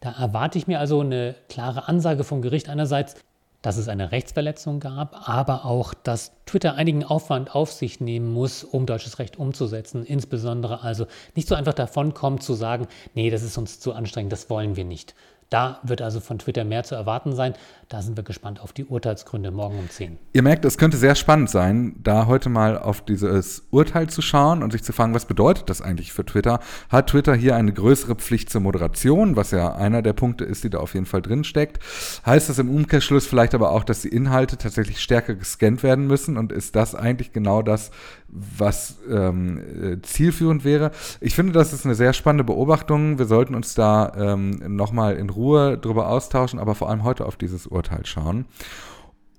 Da 0.00 0.12
erwarte 0.12 0.56
ich 0.56 0.68
mir 0.68 0.78
also 0.78 1.00
eine 1.00 1.34
klare 1.48 1.88
Ansage 1.88 2.22
vom 2.22 2.42
Gericht 2.42 2.68
einerseits, 2.68 3.16
dass 3.62 3.76
es 3.76 3.88
eine 3.88 4.12
Rechtsverletzung 4.12 4.80
gab, 4.80 5.28
aber 5.28 5.64
auch, 5.64 5.94
dass 5.94 6.32
Twitter 6.46 6.74
einigen 6.74 7.04
Aufwand 7.04 7.54
auf 7.54 7.72
sich 7.72 8.00
nehmen 8.00 8.32
muss, 8.32 8.64
um 8.64 8.86
deutsches 8.86 9.18
Recht 9.18 9.38
umzusetzen. 9.38 10.04
Insbesondere 10.04 10.82
also 10.82 11.06
nicht 11.34 11.48
so 11.48 11.54
einfach 11.54 11.74
davon 11.74 12.12
kommt 12.12 12.42
zu 12.42 12.54
sagen, 12.54 12.88
nee, 13.14 13.30
das 13.30 13.42
ist 13.42 13.56
uns 13.56 13.80
zu 13.80 13.92
anstrengend, 13.92 14.32
das 14.32 14.50
wollen 14.50 14.76
wir 14.76 14.84
nicht. 14.84 15.14
Da 15.52 15.80
wird 15.82 16.00
also 16.00 16.20
von 16.20 16.38
Twitter 16.38 16.64
mehr 16.64 16.82
zu 16.82 16.94
erwarten 16.94 17.36
sein. 17.36 17.52
Da 17.90 18.00
sind 18.00 18.16
wir 18.16 18.24
gespannt 18.24 18.62
auf 18.62 18.72
die 18.72 18.86
Urteilsgründe 18.86 19.50
morgen 19.50 19.78
um 19.78 19.90
10. 19.90 20.18
Ihr 20.32 20.42
merkt, 20.42 20.64
es 20.64 20.78
könnte 20.78 20.96
sehr 20.96 21.14
spannend 21.14 21.50
sein, 21.50 21.94
da 22.02 22.24
heute 22.24 22.48
mal 22.48 22.78
auf 22.78 23.02
dieses 23.02 23.66
Urteil 23.70 24.08
zu 24.08 24.22
schauen 24.22 24.62
und 24.62 24.70
sich 24.70 24.82
zu 24.82 24.94
fragen, 24.94 25.14
was 25.14 25.26
bedeutet 25.26 25.68
das 25.68 25.82
eigentlich 25.82 26.14
für 26.14 26.24
Twitter? 26.24 26.60
Hat 26.88 27.10
Twitter 27.10 27.34
hier 27.34 27.54
eine 27.54 27.70
größere 27.70 28.14
Pflicht 28.14 28.48
zur 28.48 28.62
Moderation, 28.62 29.36
was 29.36 29.50
ja 29.50 29.74
einer 29.74 30.00
der 30.00 30.14
Punkte 30.14 30.46
ist, 30.46 30.64
die 30.64 30.70
da 30.70 30.78
auf 30.78 30.94
jeden 30.94 31.04
Fall 31.04 31.20
drin 31.20 31.44
steckt? 31.44 31.80
Heißt 32.24 32.48
das 32.48 32.58
im 32.58 32.70
Umkehrschluss 32.74 33.26
vielleicht 33.26 33.54
aber 33.54 33.72
auch, 33.72 33.84
dass 33.84 34.00
die 34.00 34.08
Inhalte 34.08 34.56
tatsächlich 34.56 35.02
stärker 35.02 35.34
gescannt 35.34 35.82
werden 35.82 36.06
müssen? 36.06 36.38
Und 36.38 36.50
ist 36.50 36.76
das 36.76 36.94
eigentlich 36.94 37.34
genau 37.34 37.60
das, 37.60 37.90
was 38.32 38.98
ähm, 39.10 39.58
äh, 39.58 40.02
zielführend 40.02 40.64
wäre? 40.64 40.90
Ich 41.20 41.34
finde, 41.34 41.52
das 41.52 41.72
ist 41.72 41.84
eine 41.84 41.94
sehr 41.94 42.14
spannende 42.14 42.44
Beobachtung. 42.44 43.18
Wir 43.18 43.26
sollten 43.26 43.54
uns 43.54 43.74
da 43.74 44.12
ähm, 44.16 44.58
nochmal 44.74 45.16
in 45.16 45.30
Ruhe 45.30 45.52
Ruhe 45.52 45.78
drüber 45.78 46.08
austauschen, 46.08 46.58
aber 46.58 46.74
vor 46.74 46.88
allem 46.88 47.04
heute 47.04 47.26
auf 47.26 47.36
dieses 47.36 47.66
Urteil 47.66 48.06
schauen. 48.06 48.46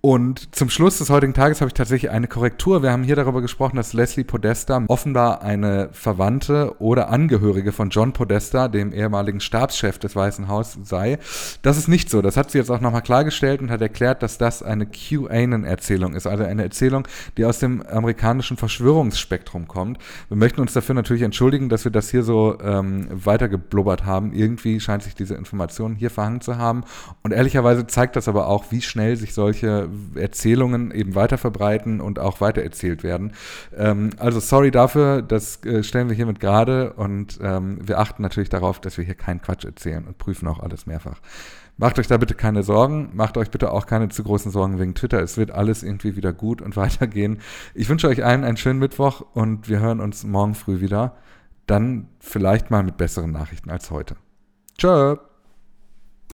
Und 0.05 0.53
zum 0.53 0.69
Schluss 0.69 0.97
des 0.97 1.09
heutigen 1.09 1.33
Tages 1.33 1.61
habe 1.61 1.69
ich 1.69 1.73
tatsächlich 1.75 2.11
eine 2.11 2.27
Korrektur. 2.27 2.83
Wir 2.83 2.91
haben 2.91 3.03
hier 3.03 3.15
darüber 3.15 3.41
gesprochen, 3.41 3.77
dass 3.77 3.93
Leslie 3.93 4.25
Podesta 4.25 4.83
offenbar 4.89 5.43
eine 5.43 5.87
Verwandte 5.93 6.75
oder 6.79 7.07
Angehörige 7.07 7.71
von 7.71 7.89
John 7.89 8.11
Podesta, 8.11 8.67
dem 8.67 8.91
ehemaligen 8.91 9.39
Stabschef 9.39 9.99
des 9.99 10.13
Weißen 10.13 10.49
Hauses, 10.49 10.89
sei. 10.89 11.19
Das 11.61 11.77
ist 11.77 11.87
nicht 11.87 12.09
so. 12.09 12.21
Das 12.21 12.35
hat 12.35 12.51
sie 12.51 12.57
jetzt 12.57 12.69
auch 12.69 12.81
nochmal 12.81 13.01
klargestellt 13.01 13.61
und 13.61 13.71
hat 13.71 13.79
erklärt, 13.79 14.23
dass 14.23 14.37
das 14.37 14.61
eine 14.61 14.87
QAnon-Erzählung 14.87 16.15
ist. 16.15 16.27
Also 16.27 16.43
eine 16.43 16.63
Erzählung, 16.63 17.07
die 17.37 17.45
aus 17.45 17.59
dem 17.59 17.81
amerikanischen 17.83 18.57
Verschwörungsspektrum 18.57 19.69
kommt. 19.69 19.99
Wir 20.27 20.35
möchten 20.35 20.59
uns 20.59 20.73
dafür 20.73 20.95
natürlich 20.95 21.23
entschuldigen, 21.23 21.69
dass 21.69 21.85
wir 21.85 21.93
das 21.93 22.09
hier 22.09 22.23
so 22.23 22.57
ähm, 22.61 23.07
weitergeblubbert 23.09 24.03
haben. 24.03 24.33
Irgendwie 24.33 24.81
scheint 24.81 25.03
sich 25.03 25.15
diese 25.15 25.35
Information 25.35 25.95
hier 25.95 26.09
verhangen 26.09 26.41
zu 26.41 26.57
haben. 26.57 26.83
Und 27.21 27.31
ehrlicherweise 27.31 27.87
zeigt 27.87 28.17
das 28.17 28.27
aber 28.27 28.47
auch, 28.47 28.65
wie 28.69 28.81
schnell 28.81 29.15
sich 29.15 29.33
solche 29.33 29.92
Erzählungen 30.15 30.91
eben 30.91 31.15
weiter 31.15 31.37
verbreiten 31.37 32.01
und 32.01 32.19
auch 32.19 32.41
weitererzählt 32.41 33.03
werden. 33.03 33.33
Ähm, 33.75 34.11
also 34.17 34.39
sorry 34.39 34.71
dafür, 34.71 35.21
das 35.21 35.63
äh, 35.65 35.83
stellen 35.83 36.09
wir 36.09 36.15
hiermit 36.15 36.39
gerade 36.39 36.93
und 36.93 37.39
ähm, 37.41 37.79
wir 37.81 37.99
achten 37.99 38.21
natürlich 38.21 38.49
darauf, 38.49 38.79
dass 38.79 38.97
wir 38.97 39.05
hier 39.05 39.15
keinen 39.15 39.41
Quatsch 39.41 39.65
erzählen 39.65 40.05
und 40.05 40.17
prüfen 40.17 40.47
auch 40.47 40.59
alles 40.59 40.85
mehrfach. 40.85 41.19
Macht 41.77 41.97
euch 41.97 42.07
da 42.07 42.17
bitte 42.17 42.35
keine 42.35 42.61
Sorgen, 42.61 43.09
macht 43.13 43.35
euch 43.35 43.49
bitte 43.49 43.71
auch 43.71 43.87
keine 43.87 44.09
zu 44.09 44.23
großen 44.23 44.51
Sorgen 44.51 44.79
wegen 44.79 44.93
Twitter. 44.93 45.21
Es 45.21 45.37
wird 45.37 45.51
alles 45.51 45.81
irgendwie 45.81 46.15
wieder 46.15 46.31
gut 46.33 46.61
und 46.61 46.75
weitergehen. 46.75 47.39
Ich 47.73 47.89
wünsche 47.89 48.07
euch 48.07 48.23
allen 48.23 48.43
einen 48.43 48.57
schönen 48.57 48.79
Mittwoch 48.79 49.21
und 49.33 49.69
wir 49.69 49.79
hören 49.79 49.99
uns 49.99 50.23
morgen 50.23 50.55
früh 50.55 50.81
wieder. 50.81 51.15
Dann 51.65 52.09
vielleicht 52.19 52.71
mal 52.71 52.83
mit 52.83 52.97
besseren 52.97 53.31
Nachrichten 53.31 53.69
als 53.69 53.89
heute. 53.89 54.15
Tschö. 54.77 55.17